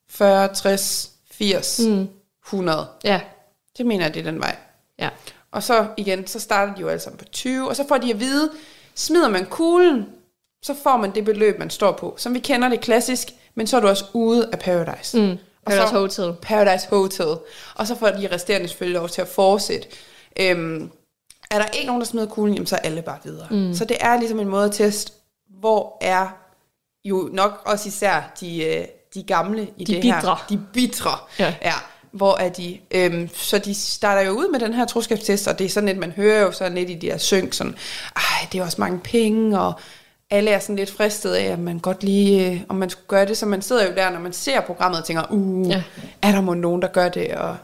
[0.09, 2.07] 40, 60, 80, mm.
[2.45, 2.87] 100.
[3.03, 3.21] Ja.
[3.77, 4.55] Det mener jeg, det er den vej.
[4.99, 5.09] Ja.
[5.51, 8.13] Og så igen, så starter de jo alle sammen på 20, og så får de
[8.13, 8.51] at vide,
[8.95, 10.05] smider man kuglen
[10.63, 12.13] så får man det beløb, man står på.
[12.17, 15.21] Som vi kender det klassisk, men så er du også ude af Paradise.
[15.21, 15.37] Mm.
[15.65, 16.33] Paradise Hotel.
[16.41, 17.35] Paradise Hotel.
[17.75, 19.87] Og så får de resterende selvfølgelig lov til at fortsætte.
[20.39, 20.91] Øhm,
[21.51, 23.47] er der ikke nogen, der smider kuglen, jamen så er alle bare videre.
[23.51, 23.73] Mm.
[23.73, 25.11] Så det er ligesom en måde at teste,
[25.59, 26.27] hvor er
[27.05, 30.19] jo nok også især de, øh, de gamle i De det bitre.
[30.21, 30.45] her.
[30.49, 31.11] De bitre.
[31.39, 31.55] Ja.
[31.61, 31.73] ja.
[32.11, 32.79] Hvor er de?
[32.91, 35.97] Øhm, så de starter jo ud med den her troskabstest, og det er sådan lidt,
[35.97, 37.75] man hører jo sådan lidt i de her synk, sådan,
[38.15, 39.73] ej, det er også mange penge, og
[40.33, 43.25] alle er sådan lidt fristet af, at man godt lige, øh, om man skulle gøre
[43.25, 45.75] det, så man sidder jo der, når man ser programmet og tænker, uh, Ja.
[45.75, 45.81] ja.
[46.21, 47.55] er der må nogen, der gør det, og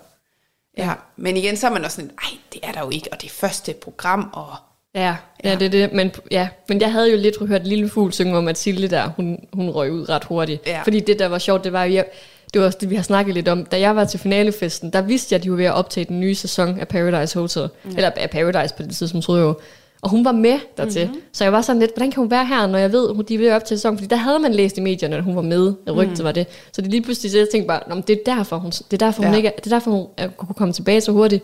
[0.78, 3.22] ja, men igen, så er man også sådan, ej, det er der jo ikke, og
[3.22, 4.56] det er første program, og
[4.96, 5.94] Ja, ja, det er det.
[5.94, 6.48] Men, ja.
[6.70, 9.70] men jeg havde jo lidt hørt Lille Fugl synge om, at Silje der, hun, hun
[9.70, 10.68] røg ud ret hurtigt.
[10.68, 10.82] Ja.
[10.82, 12.06] Fordi det, der var sjovt, det var, jeg,
[12.54, 13.66] det var også det, vi har snakket lidt om.
[13.66, 16.20] Da jeg var til finalefesten, der vidste jeg, at de var ved at optage den
[16.20, 17.70] nye sæson af Paradise Hotel.
[17.84, 17.90] Mm.
[17.96, 19.60] Eller af Paradise på det tidspunkt, troede jeg jo.
[20.02, 21.06] Og hun var med dertil.
[21.08, 21.22] Mm-hmm.
[21.34, 23.34] Så jeg var sådan lidt, hvordan kan hun være her, når jeg ved, at de
[23.34, 23.98] er ved at optage sæson?
[23.98, 25.74] Fordi der havde man læst i medierne, at hun var med.
[25.88, 26.24] Og rygtet mm.
[26.24, 26.48] var det.
[26.72, 28.94] Så det lige pludselig, så jeg tænkte bare, "Nå, men det er derfor, hun, det
[28.94, 29.38] er derfor, hun Ja.
[29.38, 31.44] ikke er, det er derfor, hun er, kunne komme tilbage så hurtigt.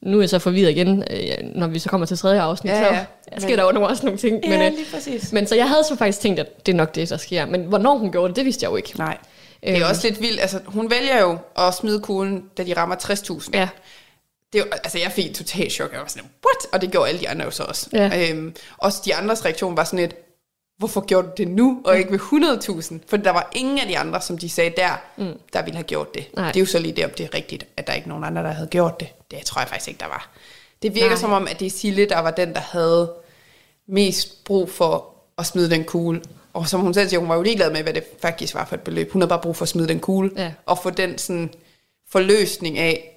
[0.00, 1.18] Nu er jeg så forvirret igen, øh,
[1.54, 2.72] når vi så kommer til tredje afsnit.
[2.72, 3.04] Ja, så ja.
[3.34, 4.40] der sker der nogle, også nogle ting.
[4.44, 5.32] ja, men, øh, lige præcis.
[5.32, 7.46] men så jeg havde så faktisk tænkt, at det er nok det, der sker.
[7.46, 8.92] Men hvornår hun gjorde det, det vidste jeg jo ikke.
[8.98, 9.16] Nej.
[9.62, 9.84] Det er Øhm.
[9.90, 10.40] også lidt vildt.
[10.40, 11.38] Altså, hun vælger jo
[11.68, 13.50] at smide kuglen, da de rammer 60.000.
[13.54, 13.68] Ja,
[14.52, 15.92] Det altså, jeg fik et totalt chok.
[15.92, 16.72] Jeg var sådan, what?
[16.74, 17.88] Og det gjorde alle de andre jo så også.
[17.92, 18.30] Ja.
[18.30, 20.14] Øhm, også de andres reaktion var sådan lidt,
[20.78, 22.18] hvorfor gjorde du det nu, og ikke ved
[22.98, 22.98] 100.000?
[23.08, 25.32] For der var ingen af de andre, som de sagde der, mm.
[25.52, 26.24] der ville have gjort det.
[26.36, 26.46] Nej.
[26.48, 28.42] Det er jo så lige det, om det er rigtigt, at der ikke nogen andre,
[28.42, 29.08] der havde gjort det.
[29.30, 30.30] Det tror jeg faktisk ikke, der var.
[30.82, 31.08] Det virker.
[31.08, 31.16] Nej.
[31.18, 33.12] som om, at det er Sille, der var den, der havde
[33.88, 36.22] mest brug for at smide den kugle.
[36.52, 38.74] Og som hun selv siger, hun var jo ligeglad med, hvad det faktisk var for
[38.74, 39.12] et beløb.
[39.12, 40.52] Hun havde bare brug for at smide den kugle, Ja.
[40.66, 41.50] og få den sådan
[42.10, 43.11] forløsning af,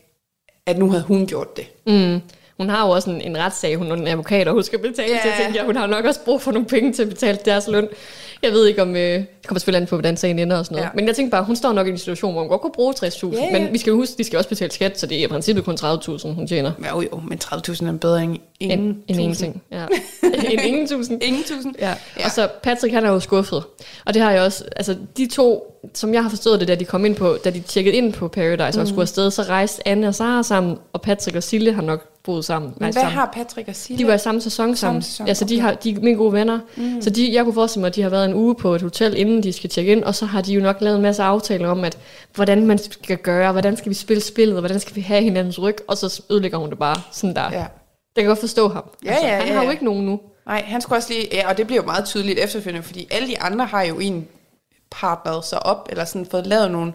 [0.68, 1.66] at nu havde hun gjort det.
[1.88, 2.22] mm.
[2.58, 5.12] hun har jo også en, en retssag, hun er en advokat, og hun skal betale
[5.14, 5.20] Ja.
[5.22, 5.30] til.
[5.30, 7.88] Jeg tænker, hun har nok også brug for nogle penge til at betale deres løn.
[8.46, 10.76] Jeg ved ikke om, øh, det kommer selvfølgelig an på, hvordan sagen ender og sådan
[10.76, 10.86] noget.
[10.86, 10.92] Ja.
[10.96, 12.94] Men jeg tænker bare, hun står nok i en situation, hvor hun godt kunne bruge
[12.94, 13.36] 60.000.
[13.36, 13.60] Ja, ja.
[13.60, 15.66] Men vi skal jo huske, de skal også betale skat, så det er i princippet
[15.66, 16.72] kun 30.000, hun tjener.
[16.92, 19.64] Jo, jo, men 30.000 er bedre end ingen En, en ingenting.
[19.72, 19.86] Ja.
[20.52, 21.24] en ingen tusind.
[21.24, 21.76] Ingen tusind?
[21.80, 21.94] Ja.
[22.20, 22.26] ja.
[22.26, 23.64] Og så Patrick, han er jo skuffet.
[24.06, 26.86] Og det har jeg også, altså de to, som jeg har forstået det, da de
[26.86, 28.82] kom ind på, da de tjekkede ind på Paradise mm.
[28.82, 32.15] og skulle afsted, så rejste Anne og Sara sammen, og Patrick og Sille har nok
[32.26, 32.74] boet sammen.
[32.78, 33.12] Men hvad sammen.
[33.14, 33.98] har Patrick at sige?
[33.98, 35.02] De var i samme sæson sammen.
[35.02, 36.60] sæson, Ja, så de, har, de er mine gode venner.
[36.76, 37.02] Mm.
[37.02, 39.18] Så de, jeg kunne forestille mig, at de har været en uge på et hotel,
[39.18, 41.70] inden de skal tjekke ind, og så har de jo nok lavet en masse aftaler
[41.70, 41.98] om, at
[42.36, 45.62] hvordan man skal gøre, hvordan skal vi spille spillet, og hvordan skal vi have hinandens
[45.62, 47.52] ryg, og så ødelægger hun det bare sådan der.
[47.52, 47.66] Ja.
[48.16, 48.84] Jeg kan godt forstå ham.
[49.06, 49.72] Altså, Ja, ja, han ja, har jo ja.
[49.72, 50.20] ikke nogen nu.
[50.46, 51.28] Nej, han skulle også lige...
[51.32, 54.28] Ja, og det bliver jo meget tydeligt efterfølgende, fordi alle de andre har jo en
[54.92, 56.94] partneret sig op, eller sådan fået lavet nogle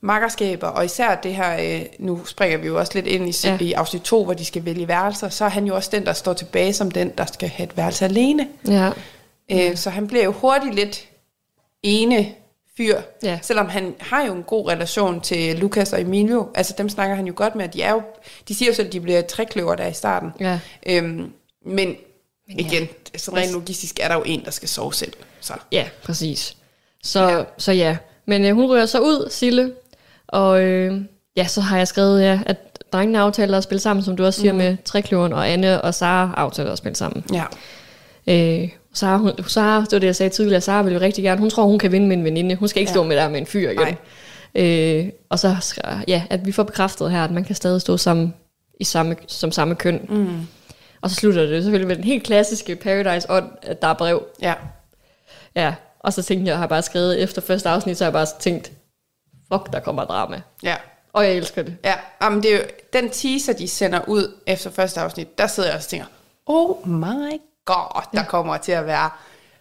[0.00, 3.58] makkerskaber, og især det her, øh, nu springer vi jo også lidt ind i, Ja.
[3.60, 6.12] i afsnit 2, hvor de skal vælge værelser, så er han jo også den, der
[6.12, 8.48] står tilbage som den, der skal have et værelse alene.
[8.68, 8.90] Ja.
[9.52, 11.08] Øh, så han bliver jo hurtigt lidt
[11.82, 12.32] ene
[12.76, 13.38] fyr, Ja.
[13.42, 16.48] selvom han har jo en god relation til Lukas og Emilio.
[16.54, 18.02] Altså dem snakker han jo godt med, de er jo,
[18.48, 20.30] de siger jo selv, at de bliver trækløver der i starten.
[20.40, 20.58] Ja.
[20.86, 21.32] Øhm, men,
[21.64, 21.96] men
[22.60, 25.12] igen, så rent logistisk er der jo en, der skal sove selv.
[25.40, 25.52] Så.
[25.72, 26.56] Ja, præcis.
[27.02, 27.96] Så ja, så ja.
[28.26, 29.72] Men øh, hun rører så ud, Sille,
[30.28, 31.00] og øh,
[31.36, 32.56] ja, så har jeg skrevet, ja, at
[32.92, 34.58] drengene aftaler at spille sammen, som du også siger, mm.
[34.58, 37.24] med Trekløveren, og Anne og Sara aftaler at spille sammen.
[37.32, 37.44] Ja.
[38.62, 41.40] Øh, Sara, hun, Sara, det var det, jeg sagde tidligere, Sara vil jo rigtig gerne,
[41.40, 42.54] hun tror, hun kan vinde med en veninde.
[42.54, 42.94] Hun skal ikke Ja.
[42.94, 43.96] stå med der med en fyr igen.
[44.54, 45.56] Øh, og så,
[46.08, 48.34] ja, at vi får bekræftet her, at man kan stadig stå sammen
[48.80, 50.00] i samme, som samme køn.
[50.08, 50.46] Mm.
[51.00, 54.24] Og så slutter det selvfølgelig med den helt klassiske Paradise, og at der er brev.
[54.42, 54.54] Ja.
[55.56, 58.12] Ja, og så tænkte jeg, jeg har bare skrevet efter første afsnit, så har jeg
[58.12, 58.72] bare tænkt,
[59.52, 60.40] fuck, der kommer drama.
[60.62, 60.76] Ja.
[61.12, 61.76] Og jeg elsker det.
[61.84, 65.68] Ja, jamen det er jo, den teaser, de sender ud efter første afsnit, der sidder
[65.68, 66.06] jeg også og tænker,
[66.46, 67.32] oh my
[67.64, 69.10] god, der kommer til at være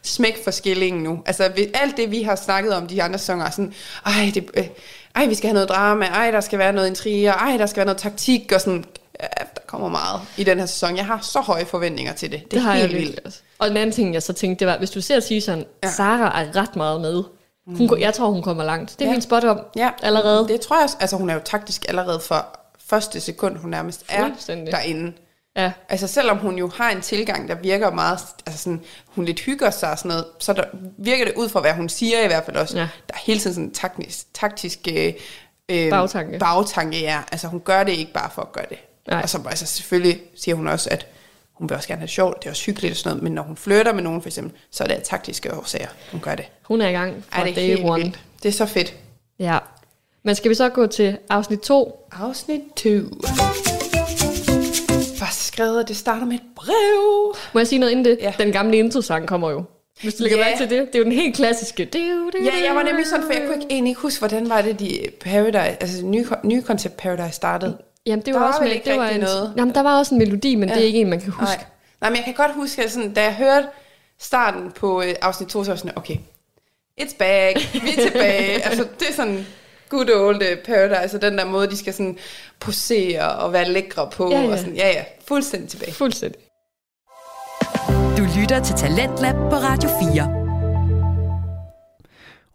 [0.04, 1.24] smæk for skillingen nu.
[1.26, 3.74] Altså alt det, vi har snakket om de andre sæsoner, er sådan,
[4.06, 4.68] ej, det, øh,
[5.16, 7.78] ej, vi skal have noget drama, ej, der skal være noget intriger, ej, der skal
[7.78, 8.86] være noget taktik, og sådan,
[9.22, 10.98] ja, der kommer meget i den her sæson.
[10.98, 12.40] Jeg har så høje forventninger til det.
[12.44, 13.26] Det, Det er har jeg helt virkelig vildt.
[13.26, 13.40] også.
[13.60, 15.64] Og den anden ting, jeg så tænkte, det var, hvis du ser ja.
[15.84, 15.92] Ja.
[15.92, 17.24] Sara er ret meget med.
[17.68, 18.00] Hun.
[18.00, 18.96] Jeg tror, hun kommer langt.
[19.00, 19.12] Det er ja.
[19.12, 20.48] Min spot om Ja, allerede.
[20.48, 20.98] Det tror jeg også.
[21.00, 22.46] Altså, hun er jo taktisk allerede fra
[22.86, 24.30] første sekund, hun nærmest er
[24.72, 25.14] derinde.
[25.58, 25.72] Ja.
[25.90, 29.70] Altså selvom hun jo har en tilgang, der virker meget, altså sådan, hun lidt hygger
[29.70, 30.64] sig og sådan noget, så der,
[30.98, 32.78] virker det ud fra, hvad hun siger i hvert fald også.
[32.78, 32.82] Ja.
[32.82, 35.14] Der er hele tiden sådan en taktisk, taktisk øh,
[35.70, 36.40] øh, Bagtanke.
[36.40, 37.22] bagtanke, ja.
[37.32, 38.78] Altså hun gør det ikke bare for at gøre det.
[39.08, 39.22] Nej.
[39.22, 41.08] Og så altså, selvfølgelig siger hun også, at
[41.56, 43.34] hun vil også gerne have det sjovt, det er også hyggeligt og sådan noget, men
[43.34, 46.36] når hun flytter med nogen for eksempel, så er det af taktiske årsager, hun gør
[46.36, 46.46] det.
[46.64, 48.04] Hun er i gang fra Ej, det er day one.
[48.04, 48.20] vildt.
[48.44, 48.94] Det er så fedt.
[49.40, 49.58] Ja.
[50.24, 52.08] Men skal vi så gå til afsnit 2?
[52.12, 52.86] Afsnit 2.
[55.18, 57.36] Først skrevet, det starter med et brev.
[57.54, 58.18] Må jeg sige noget inden det?
[58.22, 58.34] Ja.
[58.38, 59.64] Den gamle introsang kommer jo.
[60.02, 60.44] Hvis du lægger Ja.
[60.46, 60.88] mærke til det.
[60.88, 61.86] Det er jo den helt klassiske.
[61.86, 64.20] Det er jo, det Ja, jeg var nemlig sådan, for jeg kunne ikke, egentlig huske,
[64.20, 67.78] hvordan var det, de Paradise, altså nye, nye koncept Paradise startede.
[68.06, 69.54] Jamen, det Der var var også vel med, ikke det var en, noget.
[69.58, 70.76] Jamen, der var også en melodi, men ja.
[70.76, 71.56] det er ikke en, man kan huske.
[71.56, 71.66] Nej.
[72.02, 73.68] Nej, men jeg kan godt huske, at sådan, da jeg hørte
[74.20, 76.18] starten på øh, afsnit 2, så var sådan, okay,
[77.02, 78.62] it's back, vi er tilbage.
[78.68, 79.46] altså, det er sådan
[79.90, 82.18] good old øh, Paradise, og den der måde, de skal sådan
[82.60, 84.32] posere og være lækre på.
[84.32, 84.52] Ja, ja.
[84.52, 85.94] Og sådan, ja, ja, fuldstændig tilbage.
[85.94, 86.42] Fuldstændig.
[88.18, 90.45] Du lytter til Talentlab på Radio 4.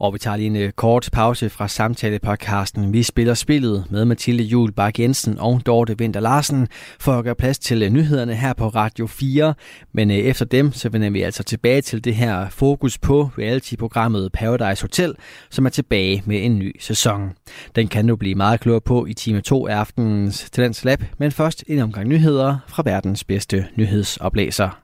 [0.00, 4.42] Og vi tager lige en øh, kort pause fra samtalepodcasten Vi spiller spillet med Mathilde
[4.42, 6.68] Jul Bak Jensen og Dorte Vinter Larsen
[7.00, 9.54] for at gøre plads til øh, nyhederne her på Radio 4.
[9.92, 14.32] Men øh, efter dem, så vender vi altså tilbage til det her fokus på reality-programmet
[14.32, 15.14] Paradise Hotel,
[15.50, 17.32] som er tilbage med en ny sæson.
[17.76, 21.32] Den kan du blive meget klogere på i time 2 af aftenens Talents Lab, men
[21.32, 24.80] først en omgang nyheder fra verdens bedste nyhedsoplæser.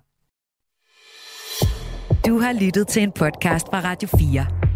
[2.26, 4.75] Du har lyttet til en podcast fra Radio 4.